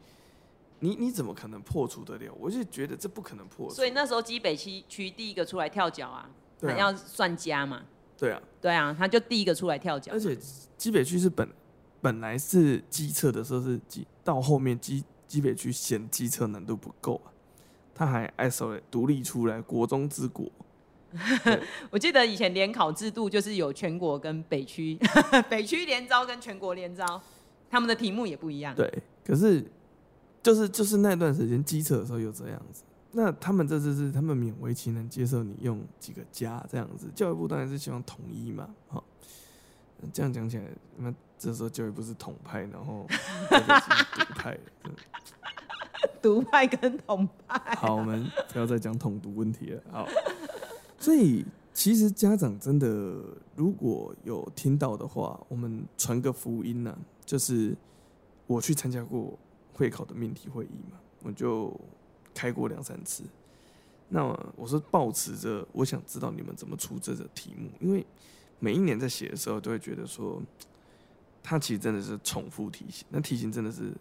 [0.80, 2.34] 你你怎么可能破除得了？
[2.40, 3.76] 我就觉得这不可能破除。
[3.76, 6.32] 所以那时候基北区区第一个出来跳脚啊，
[6.62, 7.84] 他要算加嘛。
[8.28, 10.11] 对啊，对啊，他就第一个出来跳脚。
[10.13, 10.38] 而且
[10.78, 11.47] 基北区是本
[12.01, 15.03] 本来是机测的时候是机到后面基。
[15.26, 17.34] 基北区嫌机测难度不够啊，
[17.95, 20.45] 他还爱手独立出来国中之国。
[21.89, 24.95] 我记得以前联考制度就是有全国跟北区，
[25.49, 27.19] 北区联招跟全国联招，
[27.67, 28.76] 他们的题目也不一样。
[28.76, 28.88] 对，
[29.26, 29.65] 可是
[30.43, 32.84] 就是就是那段时间机测的时候又这样子，
[33.14, 39.03] 那他们这次是他们勉为其难接受你用几个加这样子，教育部当然是希望统一嘛，好，
[40.11, 40.66] 这样讲起来
[40.97, 41.14] 那。
[41.36, 43.05] 这时候教育部是统派，然后
[43.49, 44.57] 独派，
[46.24, 47.76] 独派跟统派。
[47.76, 49.84] 好，我们不要再讲统独问题了。
[49.91, 50.07] 好，
[50.97, 52.88] 所以其实家长真的
[53.57, 57.76] 如果有听到的话，我们传个福音呢、啊，就是
[58.47, 59.38] 我去参加过
[59.74, 61.78] 会考的命题会议嘛，我就
[62.34, 63.24] 开过两三次。
[64.10, 64.24] 那
[64.56, 68.06] 我是抱持着我想知道你们怎么出这个题目，因为
[68.60, 70.42] 每一年在写的时候都会觉得说。
[71.46, 73.92] 它其实真的是重复题型，那题型真的是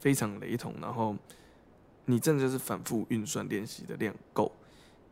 [0.00, 1.16] 非常雷同，然后
[2.06, 4.50] 你真的就是反复运算练习的量够，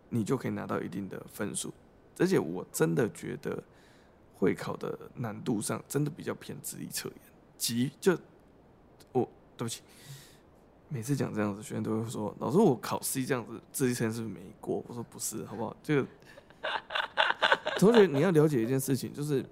[0.08, 1.72] 你就可以拿到一定的分数。
[2.18, 3.62] 而且我真的觉得
[4.34, 7.18] 会考的难度上真的比较偏智力测验，
[7.56, 8.18] 即就
[9.12, 9.22] 我
[9.56, 9.82] 对不起，
[10.88, 16.06] 每次讲这样子，学生都会说：“老师，我考 C 这样子，这一层是不是没过？”我说：“不是，好不好？”这个
[17.78, 19.44] 同学你要了解一件事情，就是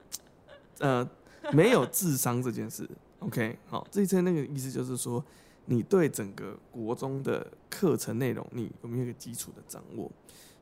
[0.78, 1.08] 呃。
[1.52, 5.22] 没有智商这件事，OK，好，这一次那个意思就是说，
[5.64, 10.08] 你对整个国中的课程内容，你有没有一个基础的掌握？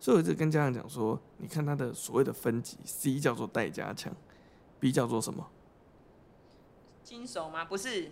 [0.00, 4.10] 所以我就跟家长讲说，你看他的所谓的分级，C 叫做待加强
[4.80, 5.46] ，B 叫做什么？
[7.04, 7.66] 精熟吗？
[7.66, 8.10] 不是，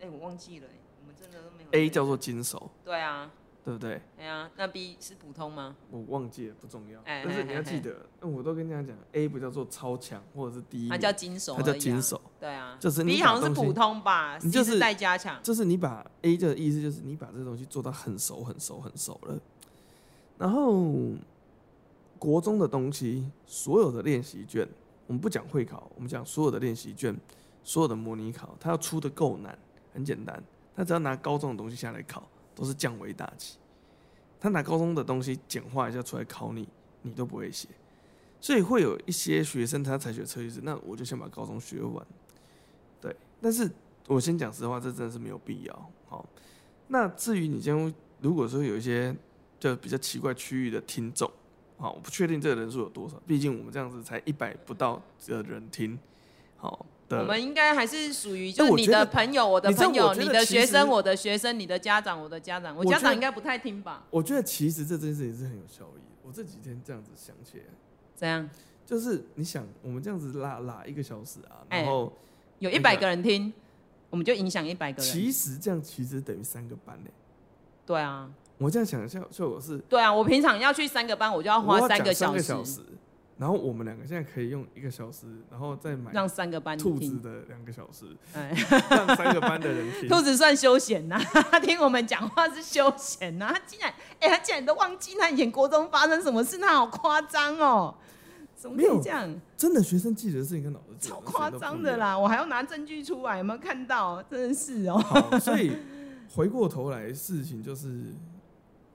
[0.00, 0.83] 哎，我忘记了，我
[1.14, 1.68] 们真的都没有。
[1.72, 2.70] A 叫做金手。
[2.84, 3.30] 对啊。
[3.64, 3.98] 对不对？
[4.18, 5.74] 对啊，那 B 是普通吗？
[5.90, 7.00] 我忘记了，不重要。
[7.06, 12.20] 哎、但是你要记得，那我都跟家讲，A 不叫做超强，或者是第一，它叫金手，它叫金，手。
[12.38, 15.42] 对啊，就是你 B 好像是普通吧，你就是待加强。
[15.42, 19.40] 就是你把 A 的意思就是你把这东西做到很熟、很熟、很熟了。
[20.36, 20.84] 然后
[22.18, 24.68] 国中的东西，所有的练习卷，
[25.06, 27.18] 我们不讲会考，我们讲所有的练习卷，
[27.62, 29.58] 所有的模拟考，它要出的够难，
[29.94, 30.44] 很简单，
[30.76, 33.56] 他只要拿高中的东西下来考，都是降维打击。
[34.40, 36.68] 他拿高中的东西简化一下出来考你，
[37.02, 37.68] 你都不会写，
[38.40, 42.06] 所以会有一些学生他采取策略是，那我就先把高中学完。
[43.00, 43.70] 对，但是
[44.06, 45.90] 我先讲实话，这真的是没有必要。
[46.06, 46.26] 好，
[46.88, 49.14] 那至于你将如果说有一些
[49.58, 51.30] 就比较奇怪区域的听众，
[51.78, 55.98] 好，我不确定这个人数有多少，毕竟我们这样子才一百不到的人听，
[56.56, 56.84] 好。
[57.20, 64.04] 我们应该还是属于，就是你的朋友，我的朋友，你的学生，我的学生，你的家长，我的家长，我家长应该不太听吧？
[64.10, 66.00] 我觉得其实这件事情是很有效益。
[66.22, 67.64] 我这几天这样子想起来，
[68.14, 68.48] 怎样？
[68.86, 72.12] 就是你想，我们这样子拉拉一个小时啊，然后
[72.58, 73.52] 有一百个人听，
[74.10, 75.12] 我们就影响一百个人。
[75.12, 77.10] 其实这样其实等于三个班呢。
[77.86, 82.80] 对啊，我这样想一下，就我是对啊，我平常要去三个班，我就要花三个小时。
[83.36, 88.06] 然后我们两个现在可以用一个小时，然后再买让三个班兔子的两个小时，
[88.90, 90.08] 让三个班的人听。
[90.08, 91.18] 兔子算休闲呐，
[91.50, 93.50] 他 听我们讲话是休闲呐。
[93.52, 97.94] 他竟然，哎，他竟然都忘记他以前国中发生什么事，他好夸张哦。
[98.54, 99.34] 怎么可以这样？
[99.58, 102.16] 真的学生记得的事情跟老师超夸张的啦！
[102.16, 104.22] 我还要拿证据出来，有没有看到？
[104.22, 104.98] 真的是哦、
[105.38, 105.76] 所以
[106.34, 108.14] 回过头来，事情就是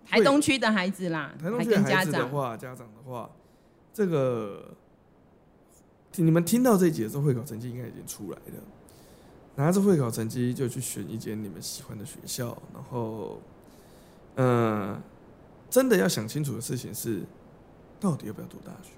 [0.08, 3.30] 台东区的孩子啦，台东区的孩子的话，家长的话，
[4.00, 4.64] 这个
[6.16, 8.64] 你们听到这一集的时候，会考成绩应该已经出来了。
[9.56, 13.42] 拿着会考成绩就去选一间你们喜欢的学校，然后，
[14.36, 14.98] 嗯、
[15.70, 17.24] 真的要想清楚的事情是，
[18.00, 18.92] 到底要不要读大学？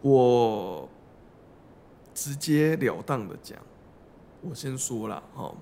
[0.00, 0.88] 我
[2.14, 3.58] 直截了当的讲，
[4.40, 5.54] 我先说了哈，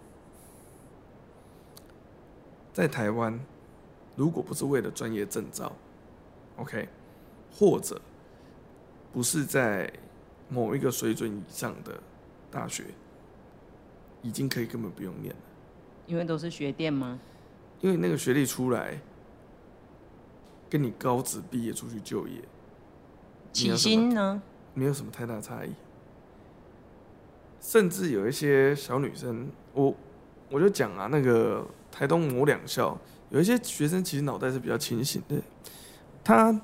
[2.73, 3.41] 在台湾，
[4.15, 5.73] 如果不是为了专业证照
[6.59, 6.89] ，OK，
[7.59, 8.01] 或者
[9.13, 9.93] 不是在
[10.49, 12.01] 某一个水准以上的
[12.53, 12.85] 大学，
[14.23, 15.41] 已经可以根本不用念了，
[16.07, 17.19] 因为都是学电吗？
[17.81, 19.01] 因为那个学历出来，
[20.71, 22.41] 跟你高职毕业出去就业。
[23.53, 24.41] 起薪呢？
[24.75, 25.73] 没有什么太大差异，
[27.61, 29.93] 甚至有一些小女生，我
[30.51, 32.97] 我就讲啊，那个台东某两校
[33.31, 35.43] 有一些学生其实脑袋是比较清醒的，
[36.23, 36.61] 他，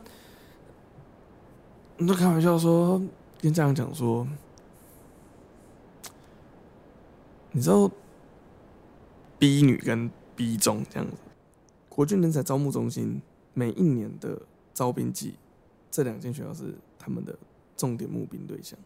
[1.96, 3.00] 你都开玩笑说
[3.40, 4.26] 跟家长讲说，
[7.52, 7.88] 你知道
[9.38, 11.16] B 女跟 B 中这样子，
[11.88, 13.22] 国军人才招募中心
[13.52, 14.42] 每一年的
[14.72, 15.34] 招兵季。
[15.88, 17.38] 这两间学校是他们的
[17.76, 18.76] 重点募兵对象。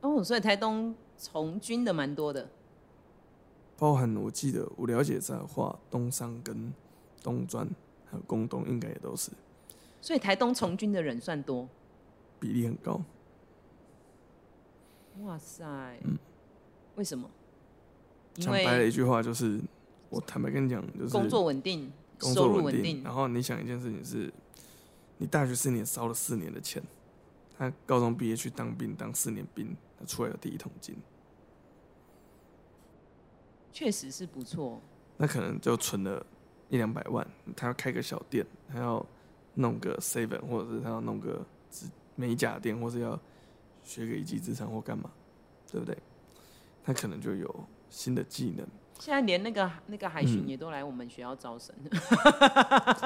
[0.00, 2.50] 哦，所以台东从军的蛮多的，
[3.78, 6.72] 包含我记得我了解在的话，东商跟
[7.22, 7.64] 东专
[8.10, 9.30] 还有工东应该也都是。
[10.00, 11.68] 所以台东从军的人算多，
[12.40, 13.00] 比例很高。
[15.22, 15.64] 哇塞，
[16.04, 16.18] 嗯，
[16.96, 17.30] 为什么？
[18.34, 19.60] 讲白了一句话就是，
[20.10, 23.02] 我坦白跟你讲，就是工作稳定，工作稳定。
[23.02, 24.32] 然后你想一件事情是。
[25.18, 26.82] 你大学四年烧了四年的钱，
[27.56, 30.94] 他高中毕业去当兵，当四年兵，他出来有第一桶金，
[33.72, 34.78] 确实是不错。
[35.16, 36.26] 那可能就存了
[36.68, 37.26] 一两百万，
[37.56, 39.06] 他要开个小店，他要
[39.54, 41.42] 弄个 seven，或者是他要弄个
[42.16, 43.18] 美甲店，或是要
[43.84, 45.08] 学个一技之长或干嘛，
[45.70, 45.96] 对不对？
[46.84, 48.66] 他可能就有新的技能。
[48.98, 51.74] 现在连那个那个海巡也都来我们学校招生。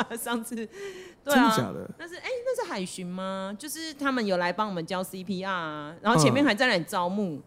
[0.09, 3.53] 嗯、 上次，对啊，那是哎、欸，那是海巡吗？
[3.59, 7.43] 就是他们有来帮我们教 CPR，啊然后前面还在那里招募，嗯、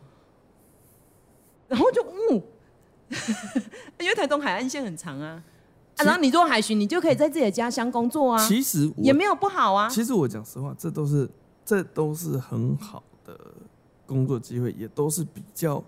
[1.69, 2.43] 然后就嗯，
[4.01, 5.41] 因为台东海岸线很长啊，
[5.95, 9.87] 啊，然后你做海巡，你就可以在自己的家乡工作啊，其实也没有不好啊。
[9.87, 11.29] 其实我讲实话，这都是
[11.65, 13.39] 这都是很好的
[14.05, 15.83] 工作机会，也都是比较。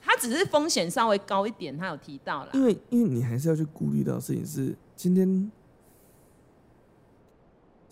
[0.00, 2.50] 他只是风险稍微高一点，他有提到了。
[2.54, 5.50] 因为，因为你还是要去顾虑到的事情是，今天，今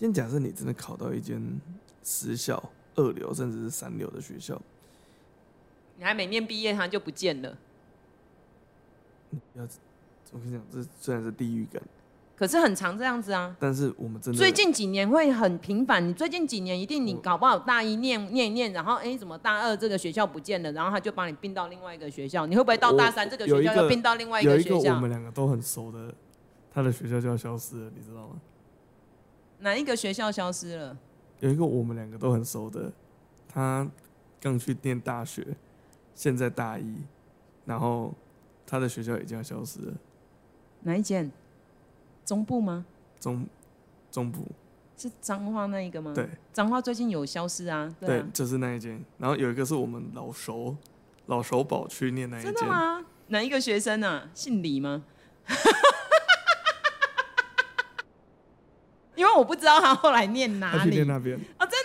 [0.00, 1.60] 天假设你真的考到一间
[2.02, 4.60] 私校二流甚至是三流的学校，
[5.98, 7.56] 你还没念毕业，他就不见了。
[9.30, 9.62] 你要，
[10.32, 11.80] 我跟你讲，这虽然是地狱感。
[12.40, 16.08] 可是很常这样子啊，但是我们真的最近几年会很频繁。
[16.08, 22.46] 你最近几年一定你搞不好大一念念一念，然后哎，怎么大二这个学校不见了，然后他就把你并到另外一个学校。
[22.46, 24.74] 你会不会到大三这个学校又并到另外一个学校？
[24.74, 26.14] 有一个我们两个都很熟的，
[26.72, 28.40] 他的学校就要消失了，你知道吗？
[29.58, 30.96] 哪一个学校消失了？
[31.40, 32.90] 有一个我们两个都很熟的，
[33.46, 33.86] 他
[34.40, 35.46] 刚去念大学，
[36.14, 37.04] 现在大一，
[37.66, 38.14] 然后
[38.66, 39.92] 他的学校已经要消失了。
[40.84, 41.30] 哪一间？
[42.30, 42.86] 中部吗？
[43.18, 43.44] 中
[44.08, 44.46] 中部
[44.96, 46.12] 是彰化那一个吗？
[46.14, 47.92] 对，彰化最近有消失啊。
[47.98, 49.04] 对就是那一间。
[49.18, 50.76] 然后有一个是我们老熟
[51.26, 52.54] 老熟宝去念那一间。
[52.54, 53.04] 真的吗？
[53.26, 54.30] 哪一个学生啊？
[54.32, 55.02] 姓李吗？
[59.16, 60.78] 因为我不知道他后来念哪里。
[60.78, 61.36] 他去念那边。
[61.58, 61.79] 哦，真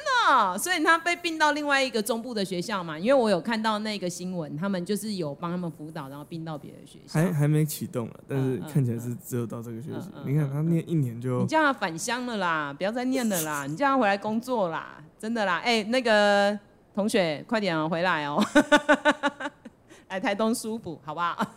[0.57, 2.97] 所以他被并到另外一个中部的学校嘛？
[2.97, 7.19] 因为我有看到那个新闻，他们就是有帮他们辅导，然后并到别的学校。
[7.19, 10.09] 还还没启动了，但是看起来是只有到这个学期。
[10.25, 11.41] 你看他念一年就……
[11.41, 15.61] 你叫他返乡了啦，不要再念了啦， 你叫他回来工作啦，真的啦。
[15.63, 16.57] 哎，那个
[16.93, 18.43] 同学，快点哦，回来哦，
[20.09, 21.45] 来台东舒服，好不好？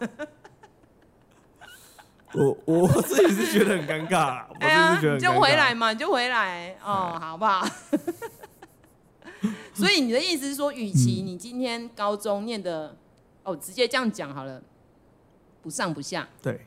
[2.34, 5.14] 我我自己是觉得很尴尬，我自己是觉得很尴尬。
[5.14, 7.66] 你就回来嘛，你就回来哦，好不好？
[9.78, 12.96] 所以你的意思是说，与其你今天高中念的，
[13.44, 14.60] 哦，直接这样讲好了，
[15.62, 16.28] 不上不下。
[16.42, 16.60] 对。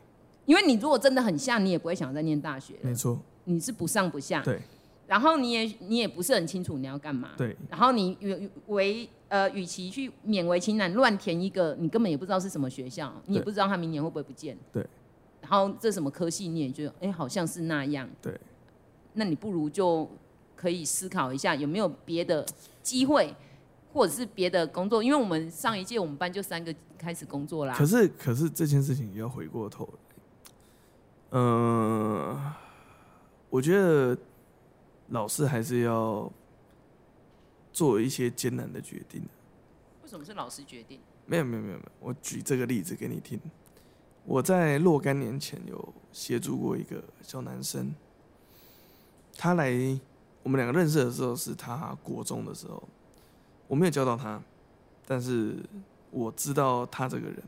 [0.46, 2.74] 因为你如果真的很像，你也不会想再念大学。
[2.80, 3.20] 没错。
[3.44, 4.40] 你是不上不下。
[4.42, 4.60] 对。
[5.06, 7.32] 然后你也你也不是很清楚你要干嘛。
[7.36, 7.54] 对。
[7.68, 14.56] 然后你与为呃，与其去勉为其难乱填一个，你根本也不知道是什么学校，你也不知道他明年会不会不见。
[14.72, 14.86] 对。
[15.42, 18.08] 然后这什么科系你也觉得，哎，好像是那样。
[18.22, 18.40] 对。
[19.12, 20.08] 那你不如就。
[20.54, 22.46] 可以思考一下有没有别的
[22.82, 23.34] 机会，
[23.92, 27.74] 或者是别的工作，因为我们上一届我们班就三个开始工作啦。
[27.74, 29.88] 可是可是这件事情要回过头，
[31.30, 32.54] 嗯、呃，
[33.48, 34.16] 我觉得
[35.08, 36.30] 老师还是要
[37.72, 39.22] 做一些艰难的决定。
[40.02, 41.00] 为什么是老师决定？
[41.24, 43.40] 没有没有没有没有，我举这个例子给你听。
[44.24, 47.94] 我在若干年前有协助过一个小男生，
[49.36, 49.70] 他来
[50.42, 52.82] 我们两个认识的时候是他国中的时候，
[53.68, 54.42] 我没有教到他，
[55.06, 55.56] 但是
[56.10, 57.42] 我知道他这个人，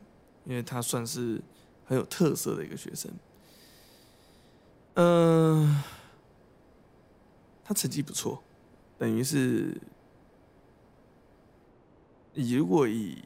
[0.45, 1.41] 因为他算是
[1.85, 3.11] 很有特色的一个学生。
[4.95, 5.83] 嗯、
[7.63, 8.41] 他成绩不错，
[8.97, 9.79] 等于是
[12.33, 13.23] 如果以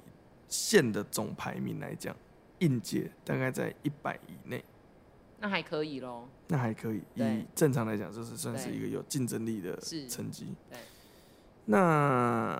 [0.47, 2.15] 县的总排名来讲。
[2.61, 4.61] 应届大概在一百以内，
[5.39, 6.27] 那还可以喽。
[6.47, 9.77] 那还可以，以正常来讲，就是算是一个有竞争力的
[10.09, 10.53] 成绩。
[11.65, 12.59] 那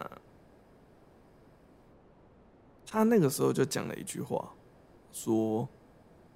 [2.86, 4.54] 他那个时候就讲了一句话，
[5.12, 5.68] 说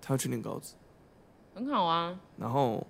[0.01, 0.73] 他要去念高职，
[1.55, 2.19] 很好啊。
[2.37, 2.85] 然后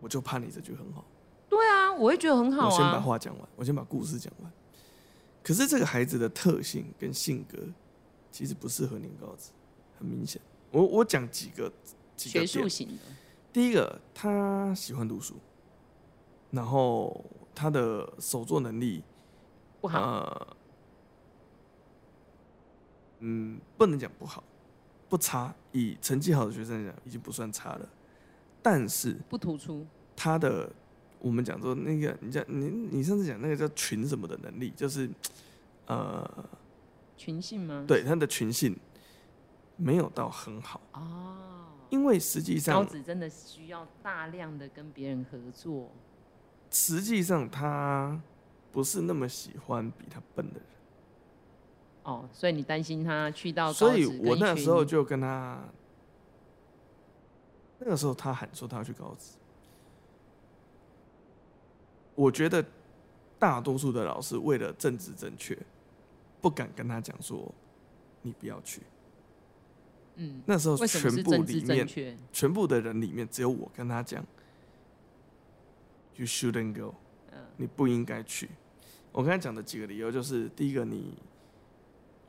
[0.00, 1.04] 我就怕你这句很好。
[1.48, 2.66] 对啊，我会觉得很好啊。
[2.66, 4.52] 我先把话讲完，我先把故事讲完。
[5.42, 7.58] 可是这个孩子的特性跟性格。
[8.34, 9.52] 其实不适合念高职，
[9.96, 10.42] 很明显。
[10.74, 11.72] 我我讲几个
[12.16, 12.46] 几个点。
[12.46, 12.94] 学术型的。
[13.52, 15.36] 第一个，他喜欢读书，
[16.50, 19.04] 然后他的手作能力
[19.80, 20.00] 不好。
[20.00, 20.56] 呃，
[23.20, 24.42] 嗯，不能讲不好，
[25.08, 25.54] 不差。
[25.70, 27.88] 以成绩好的学生来讲，已经不算差了。
[28.60, 29.86] 但是不突出。
[30.16, 30.68] 他的
[31.20, 35.08] 我们讲说那个，你讲你你上次讲那个叫群什么的能力，就是
[35.86, 36.28] 呃。
[37.16, 37.84] 群性吗？
[37.86, 38.76] 对，他的群性
[39.76, 45.90] 没有到很好哦，因为实际上高子真的需要大量的跟别人合作。
[46.70, 48.20] 实际上他
[48.72, 50.68] 不是那么喜欢比他笨的人。
[52.02, 55.62] 哦，所以你担心他去到所以我那时候就跟他，
[57.78, 59.36] 那个时候他喊说他要去高职，
[62.14, 62.64] 我觉得
[63.38, 65.58] 大多数的老师为了政治正确。
[66.40, 67.50] 不敢跟他讲说，
[68.20, 68.82] 你不要去。
[70.16, 74.24] 嗯，那时候全部里面，全部的人里面，只有我跟他讲
[76.16, 76.94] ，You shouldn't go，
[77.56, 78.48] 你不应该去。
[79.12, 81.14] 我跟他讲的几个理由就是：第一个，你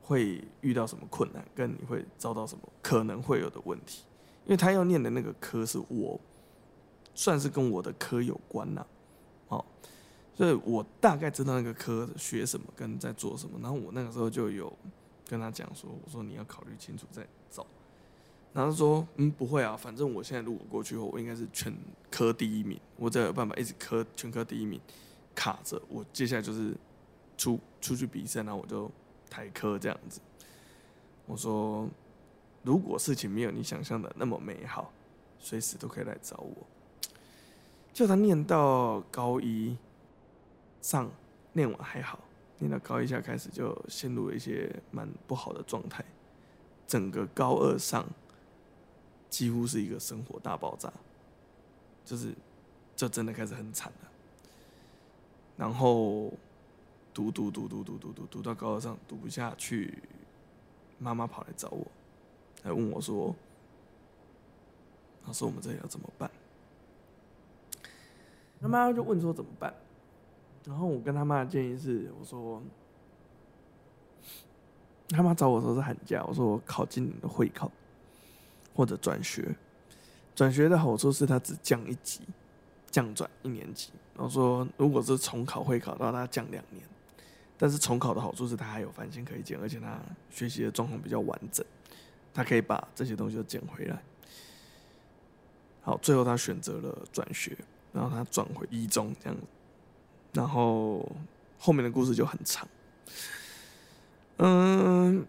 [0.02, 4.04] 会遇到什么困难，跟你会遭到什么可能会有的问题。
[4.44, 6.20] 因为他要念的那个科是我
[7.14, 8.86] 算是跟我的科有关呐，
[9.48, 9.64] 哦。
[10.34, 14.72] 所以我大概知道那个科学什么跟在做什么，然后我那个时候就有
[15.26, 17.30] 跟他讲说，我说你要考虑清楚再走。
[18.56, 21.76] 然后他说，嗯，不会啊，反正我现在如果过去后，我应该是全
[22.10, 24.80] 科第一名，我再有办法一直科全科第一名
[25.34, 26.74] 卡着，我接下来就是
[27.36, 28.90] 出出去比赛，然后我就
[29.28, 30.20] 台科这样子。
[31.26, 31.86] 我说，
[32.62, 34.90] 如果事情没有你想象的那么美好，
[35.38, 36.66] 随时都可以来找我。
[37.92, 39.76] 就他念到高一。
[40.82, 41.10] 上
[41.54, 42.20] 念完还好，
[42.60, 46.04] 念到高一下开始就陷入了一些蛮不好的状态，
[46.86, 48.06] 整个高二上
[49.28, 50.92] 几乎是一个生活大爆炸，
[52.04, 52.32] 就是
[52.94, 54.08] 就真的开始很惨了。
[55.56, 56.32] 然后
[57.14, 60.02] 读读读读读读读读到高二上读不下去，
[60.98, 61.86] 妈妈跑来找我，
[62.62, 63.34] 来问我说
[65.26, 66.30] ：“老师，我们这里要怎么办？”
[68.60, 69.72] 他妈妈就问说：“怎么办？”
[70.64, 72.62] 然后我跟他妈的建议是，我说，
[75.08, 77.70] 他妈找我说是寒假，我说我考今年的会考，
[78.76, 79.56] 或者转学。
[80.34, 82.20] 转学的好处是他只降一级，
[82.90, 83.90] 降转一年级。
[84.14, 86.84] 然后说，如果是重考会考到，他降两年。
[87.58, 89.98] 但是重考的好处是他还有繁星可以捡，而且他
[90.30, 91.64] 学习的状况比较完整，
[92.34, 93.98] 他可以把这些东西都捡回来。
[95.80, 97.56] 好，最后他选择了转学，
[97.94, 99.38] 然后他转回一中这样。
[100.34, 101.10] 然后
[101.58, 102.68] 后面的故事就很长。
[104.36, 105.26] 嗯，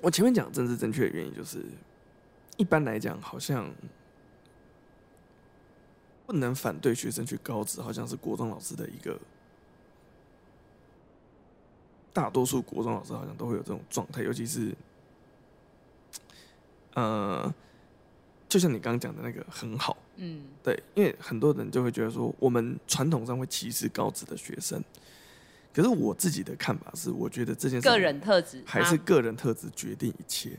[0.00, 1.64] 我前面讲政治正确的原因就是，
[2.56, 3.72] 一般来讲好像
[6.26, 9.18] 不能反对学生去高职，好像是国中老师的一个，
[12.12, 14.74] 大多数国中老师好像都会有这种状态，尤其是，
[16.94, 17.52] 呃，
[18.48, 19.96] 就像你刚刚讲的那个很好。
[20.16, 24.82] 嗯，对，因为很多人就会觉得说，我们传统上会歧视高职的学生。
[25.78, 30.58] 可是我自己的看法是，我觉得这件事个人特质还是个人特质决定一切。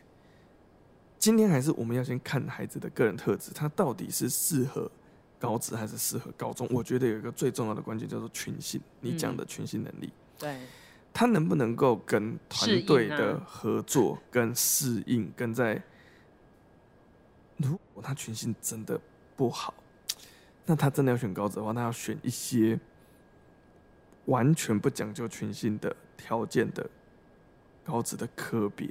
[1.17, 4.89] 今天还是我们要先看孩子的个人特质，他到底是适合
[5.37, 6.65] 高职还是适合高中？
[6.71, 10.05] 我觉得有一个最重要的关键叫做群性，你讲的群性能力。
[10.05, 10.57] 嗯、对。
[11.11, 15.83] 他能不能够跟团队的合作、跟适应、跟在，
[17.57, 18.97] 如果他群性真的
[19.35, 19.73] 不好，
[20.65, 22.79] 那他真的要选高职的话，那要选一些
[24.29, 26.87] 完全不讲究群性的条件的
[27.83, 28.87] 高职的科别，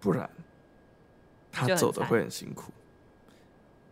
[0.00, 0.28] 不然
[1.52, 2.72] 他走的会很辛苦。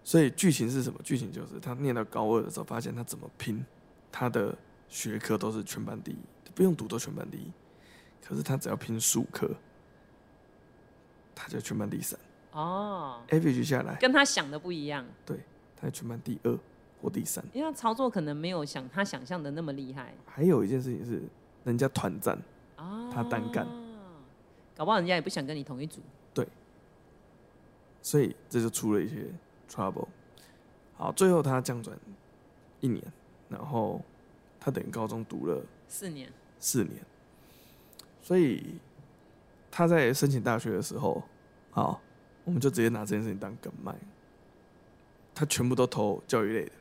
[0.03, 0.99] 所以剧情是什么？
[1.05, 3.63] 剧情就是他念到高二的时候，发现他怎么拼，
[4.11, 4.57] 他的
[4.89, 6.19] 学科都是全班第一。
[6.55, 7.53] 不用读都全班第一，
[8.27, 9.49] 可是他只要拼数科，
[11.35, 12.19] 他就全班第三。
[12.53, 15.07] 哦，average 下来跟他想的不一样。
[15.25, 15.39] 对，
[15.77, 16.59] 他全班第二
[17.03, 17.45] 或第三。
[17.53, 20.15] 因为他操作可能没有想他想象的那么厉害。
[20.27, 21.23] 还有一件事情是，
[21.65, 22.39] 人家团战，
[22.77, 23.67] 啊他单干，
[24.77, 26.01] 搞不好人家也不想跟你同一组。
[26.35, 26.47] 对，
[28.03, 29.27] 所以这就出了一些
[29.69, 30.09] trouble。
[30.97, 31.97] 好，最后他降转
[32.81, 33.03] 一年，
[33.49, 34.01] 然后
[34.59, 36.31] 他等于高中读了四年。
[36.61, 37.01] 四年，
[38.21, 38.75] 所以
[39.71, 41.23] 他在申请大学的时候，
[41.71, 42.01] 好，
[42.45, 43.95] 我们就直接拿这件事情当梗卖。
[45.35, 46.73] 他全部都投教育类的。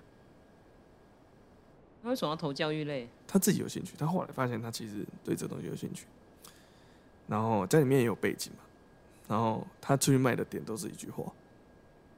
[2.07, 3.07] 为什么要投教育类？
[3.27, 3.93] 他自己有兴趣。
[3.97, 6.05] 他后来发现他其实对这东西有兴趣，
[7.27, 8.59] 然后家里面也有背景嘛。
[9.27, 11.23] 然后他出去卖的点都是一句话：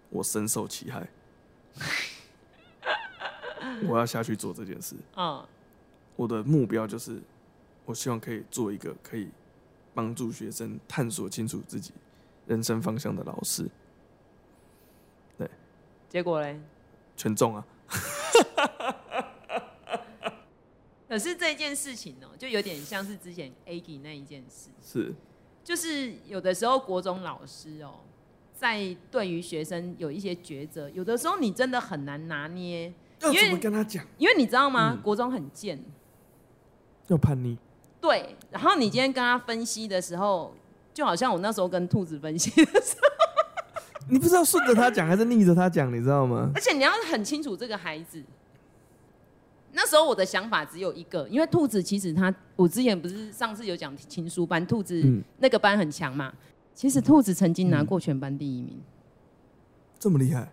[0.09, 1.07] 我深受其害，
[3.87, 4.95] 我要下去做这件事。
[5.15, 5.45] 嗯，
[6.15, 7.21] 我的目标就是。
[7.85, 9.27] 我希望可以做一个可以
[9.95, 11.91] 帮助学生探索清楚自己
[12.45, 13.67] 人生方向的老师。
[15.39, 15.49] 对，
[16.07, 16.61] 结果嘞？
[17.17, 17.65] 全中啊！
[21.09, 24.69] 可是这件事情呢，就有点像是之前 Aggie 那一件事。
[24.85, 25.13] 是。
[25.63, 27.95] 就是有的时候国中老师哦，
[28.53, 32.93] 在对于学生有一些抉择，有的时候你真的很难拿捏。
[33.21, 34.05] 要怎么跟他讲？
[34.17, 34.93] 因为你知道吗？
[34.93, 35.83] 嗯、国中很贱，
[37.07, 37.57] 要叛逆。
[37.99, 40.55] 对，然后你今天跟他分析的时候，
[40.93, 43.07] 就好像我那时候跟兔子分析的时候，
[44.09, 46.51] 你不知道顺着他讲还是逆着他讲，你知道吗？
[46.55, 48.23] 而且你要很清楚这个孩子。
[49.71, 55.03] 那时候我的想法只有一个，因为兔子其实他，我之前不是上次有讲情书班，兔子
[55.39, 56.33] 那个班很强嘛。
[56.73, 58.83] 其实兔子曾经拿过全班第一名，嗯、
[59.99, 60.51] 这么厉害。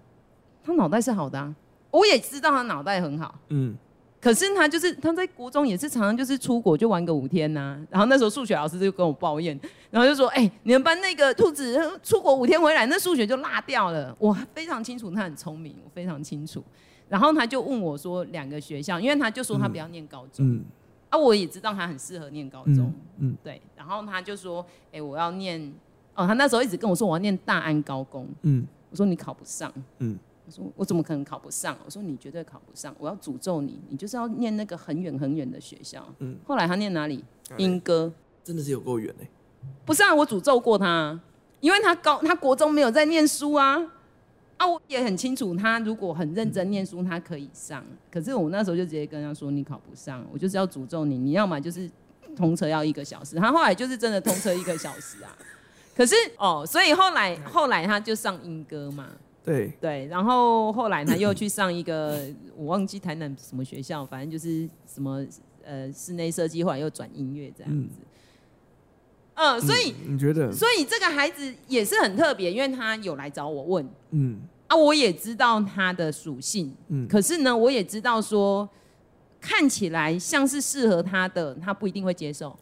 [0.65, 1.55] 他脑袋是好的啊，
[1.91, 3.39] 我也知道他脑袋很好。
[3.49, 3.77] 嗯。
[4.19, 9.57] 可是他就是他在国中也是常常就是出国就玩个五天呐、啊，然后那时候数学老师就跟我抱怨，
[9.89, 16.65] 然后就说：“哎、欸，你们班那个兔子出国五天回来，那数学就落掉了。”我非常清楚他很聪明，我非常清楚。
[17.09, 20.65] 然后他就问我说：“两个学校，因为他就说他不要念高中，嗯嗯、
[21.11, 23.61] 啊，我也知道他很适合念高中，嗯，嗯对。
[23.77, 25.61] 然后他就说：‘哎、欸，我要念
[26.15, 31.77] 哦，他那时候一直跟我说我要念大安高工，嗯，我说你考不上，嗯。”我说我怎么可能考不上？
[31.85, 32.95] 我说你绝对考不上！
[33.01, 36.07] 我要诅咒你，你就是要念那个很远很远的学校。
[36.21, 37.25] 嗯，后来他念哪里？
[37.57, 38.13] 莺歌，
[38.45, 39.29] 真的是有够远哎！
[39.85, 41.21] 不是啊，我诅咒过他，
[41.59, 43.77] 因为他高他国中没有在念书啊
[44.57, 44.67] 啊！
[44.67, 47.85] 我也很清楚，他如果很认真念书，他可以上。
[48.11, 51.19] 可是我那时候就直接跟他说：“你考不上，我就是要诅咒你。
[51.19, 51.91] 你要么就是
[52.35, 55.37] 通车要一个小时。”他后来就是真的通车一个小时啊。
[55.95, 59.09] 可是哦，所以后来后来他就上英歌嘛。
[59.45, 62.21] 对对，然后后来他又去上一个，
[62.57, 65.25] 我忘记台南什么学校，反正就是什么
[65.63, 68.01] 呃室内设计，后来又转音乐这样子。
[68.01, 68.07] 嗯，
[69.37, 70.51] 呃、所以、嗯、你觉得？
[70.51, 74.41] 所以这个孩子也是很特别，因为他有来找我问，嗯。
[74.69, 78.69] 啊，我也知道他的属性，嗯，可是呢，我也知道说
[79.41, 82.59] 看起来像是适合他的，他不一定会接受，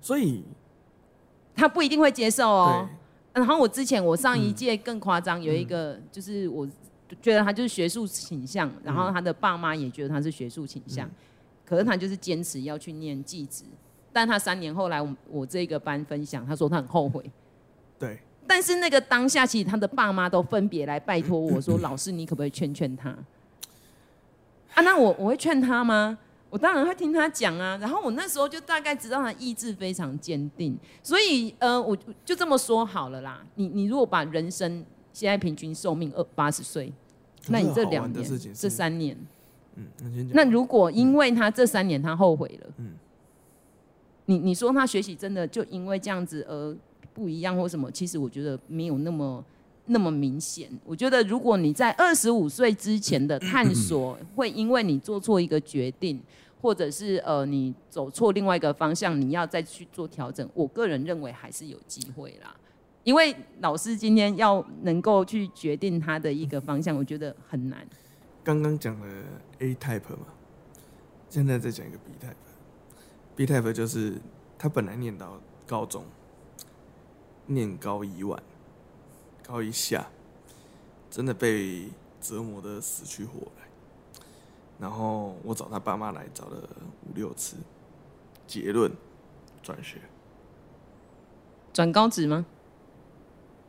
[0.00, 0.44] 所以
[1.56, 2.88] 他不一定会接受哦。
[3.32, 6.64] 然后我之前我上一届更夸张，有一个就是我
[7.20, 11.10] 觉得他就是学术倾向，然后他的爸妈也觉得他是学术倾向，
[11.64, 13.64] 可是他就是坚持要去念技职，
[14.14, 17.22] 但他三年后来我我这个班分享，他说他很后悔。
[17.98, 18.18] 对。
[18.46, 23.10] 但是那个当下，其实他的爸妈都分别来拜托我说：“老师，你可不可以劝劝他？”
[24.74, 26.16] 啊，那我我会劝他吗？
[26.50, 33.44] 我当然会听他讲啊，然后我那时候就大概知道他意志非常坚定，所以呃，我就这么说好了啦。
[33.56, 36.92] 你你如果把人生现在平均寿命二八十岁，
[37.48, 39.16] 那你这两年这三年，
[39.74, 42.92] 嗯，那如果因为他这三年他后悔了，嗯，
[44.26, 46.76] 你你说他学习真的就因为这样子而
[47.12, 47.90] 不一样或什么？
[47.90, 49.44] 其实我觉得没有那么。
[49.86, 56.18] 那么明显，我觉得如果你在二十五岁之前的探索，会因为你做错一个决定，
[56.58, 62.56] 或者是呃你走错另外一个方向，你要再去做调整，我个人认为还是有机会啦。
[63.02, 67.86] 因为老师今天要能够去决定他的一个方向，我觉得很难。
[68.42, 69.06] 刚刚讲了
[69.58, 70.28] A type 嘛，
[71.28, 72.32] 现在再讲一个 B type。
[73.36, 74.14] B type 就是
[74.58, 76.04] 他本来念到高中，
[77.46, 78.42] 念高一晚，
[79.46, 80.08] 高一下，
[81.10, 81.88] 真的被
[82.20, 83.64] 折磨的死去活来。
[84.78, 86.68] 然后我找他爸妈来找了
[87.08, 87.56] 五六次，
[88.46, 88.92] 结论
[89.62, 90.00] 转学，
[91.72, 92.46] 转高职吗？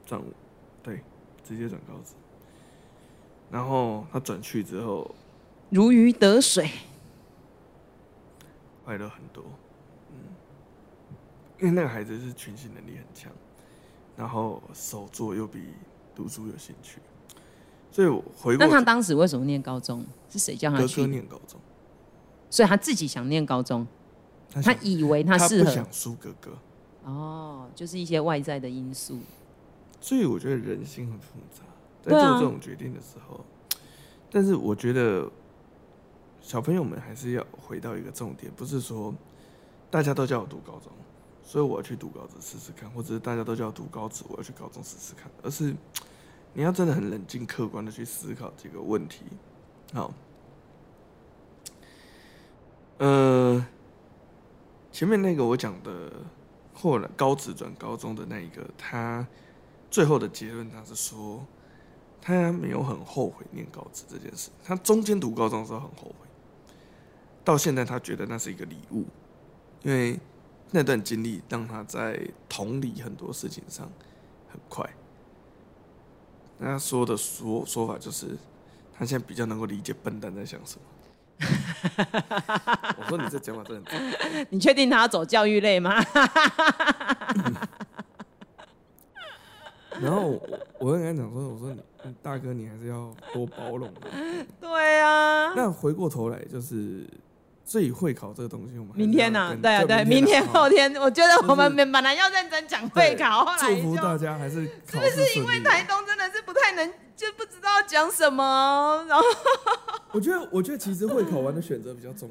[0.05, 0.21] 转，
[0.83, 1.01] 对，
[1.43, 2.13] 直接转高职。
[3.51, 5.15] 然后他转去之后，
[5.69, 6.69] 如鱼得水，
[8.85, 9.43] 快乐很多。
[10.11, 10.17] 嗯，
[11.59, 13.31] 因为那个孩子是群心能力很强，
[14.15, 15.59] 然后手作又比
[16.15, 16.99] 读书有兴趣，
[17.91, 18.65] 所以我回过。
[18.65, 20.05] 那他当时为什么念高中？
[20.29, 21.01] 是谁叫他去？
[21.01, 21.59] 哥哥念高中，
[22.49, 23.85] 所以他自己想念高中，
[24.51, 25.63] 他，他以为他适合。
[25.63, 26.51] 他不想输哥哥。
[27.03, 29.19] 哦，就是一些外在的因素。
[29.99, 31.63] 所以我觉得人心很复杂。
[32.03, 33.41] 在做这种决定的时候，啊、
[34.29, 35.27] 但是我觉得
[36.45, 39.11] 小朋友们还是要回到一个重点，不是说
[39.89, 40.91] 大家都叫我读高中，
[41.41, 45.75] 所以我要去读高职试试看，或者是大家都叫我读高职，我要去高中试试看，而是
[46.53, 49.23] 你要真的很冷静、客观的去思考这个问题。
[49.91, 50.13] 好，
[52.99, 53.65] 呃，
[54.91, 56.11] 前面那个我讲的
[56.75, 59.27] 后来高职转高中的那一个，他
[59.89, 61.43] 最后的结论他是说。
[62.27, 66.24] 他没有很后悔念高职这件事，他中间读高中的时候很后悔，
[67.45, 69.05] 到现在他觉得那是一个礼物，
[69.83, 70.19] 因为
[70.71, 72.19] 那段经历让他在
[72.49, 73.89] 同理很多事情上
[74.49, 74.83] 很快。
[76.59, 78.35] 他说的说说法就是，
[78.97, 80.81] 他现在比较能够理解笨蛋在想什么。
[82.97, 83.91] 我说你这讲法真的，
[84.49, 86.03] 你确定他要走教育类吗？
[90.01, 90.41] 然后我
[90.79, 91.79] 我跟他讲说，我说你。
[92.21, 93.91] 大哥，你还是要多包容。
[94.61, 95.55] 对啊。
[95.55, 97.03] 那回过头来，就是
[97.67, 99.57] 所以会考这个东西，我们明天呢？
[99.59, 109.23] 对啊，对，明天后天，我觉得我们本来要认真讲会考，后来祝福大家还是是不是因为台东真的是不太能，就不知道讲什么，然后
[110.13, 112.29] 我觉得，我觉得其实会考完的选择比较重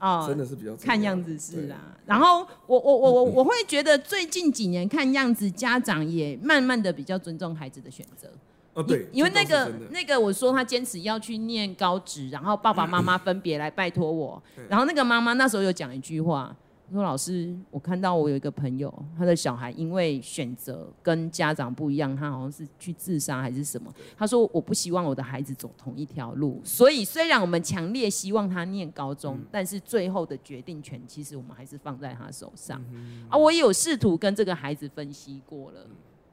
[0.00, 1.76] 要，真的是比较看样子是啦。
[2.06, 8.30] 然后我我我我 我会觉得最近几年看样子，家长也慢慢的比较尊重孩子的选择。
[8.74, 16.54] 哦，对，因为那个那个我说他坚持要去念高职，然后爸爸妈妈分别来拜托我，然后那个妈妈那时候有讲一句话，
[16.92, 32.84] 说老师，我看到我有一个朋友，他的小孩因为选择跟家长不一样，他好像是去自杀还是什么，他说我不希望我的孩子走同一条路，所以虽然我们强烈希望他念高中，但是最后的决定权其实我们还是放在他手上，
[33.28, 35.86] 啊，我也有试图跟这个孩子分析过了。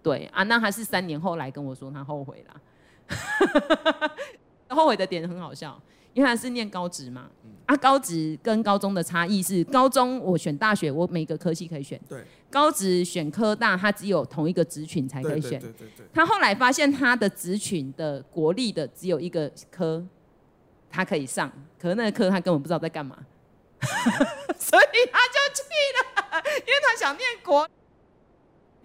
[0.04, 2.62] 对啊，那他是三年后来跟我说他后悔了，
[4.76, 5.80] 后悔的点很好笑，
[6.14, 7.30] 因为他是念高职嘛，
[7.68, 20.04] 啊，高职跟高中的差异是，高中我选大学，我每个科系可以选，对，高职选科大，他只有同一个职群才可以选，对对对对，他后来发现他的职群的国立的只有一个科，
[20.90, 23.18] 他可以上，可是那个科他根本不知道在干嘛，
[24.58, 25.64] 所以他就去
[25.98, 27.70] 了，因为他想念国。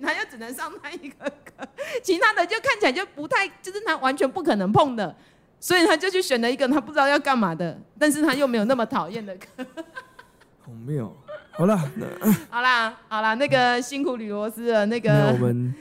[0.03, 1.67] 他就只能上那一个课，
[2.03, 5.15] 其他的就看起来就不太，就是他完全不可能碰的，
[5.59, 9.65] 所以他就去选了一个他不知道要干嘛的，但是他又没有那么讨厌的课。
[10.65, 11.13] 好妙，
[11.53, 11.77] 好了，
[12.51, 15.33] 好啦，好啦，那个辛苦吕罗斯了，那个。
[15.33, 15.75] 我们。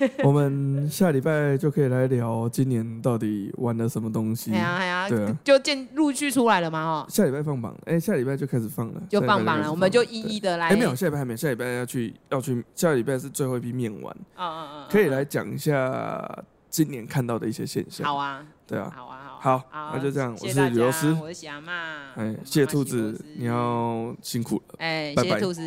[0.24, 4.52] 我们下礼拜就可以来聊今年到底玩了什么东西。
[4.52, 7.06] 哎呀哎呀，对啊，就见陆续出来了嘛哦。
[7.08, 10.68] 下礼拜放榜，哎，下礼拜就开始放了，就放榜了，我们就一一的来。
[10.68, 14.16] 哎，没有，下礼拜还没，下礼拜要去要去，下礼拜是最后一批面完。
[14.34, 14.86] 啊啊啊！
[14.90, 18.06] 可以来讲一下今年看到的一些现象。
[18.06, 20.36] 好啊，对啊，好啊，好，好，那就这样。
[20.40, 21.72] 我是吕罗斯，我是喜阿妈。
[22.16, 24.74] 哎，谢谢兔子，你要辛苦了。
[24.78, 25.62] 哎，谢谢兔子。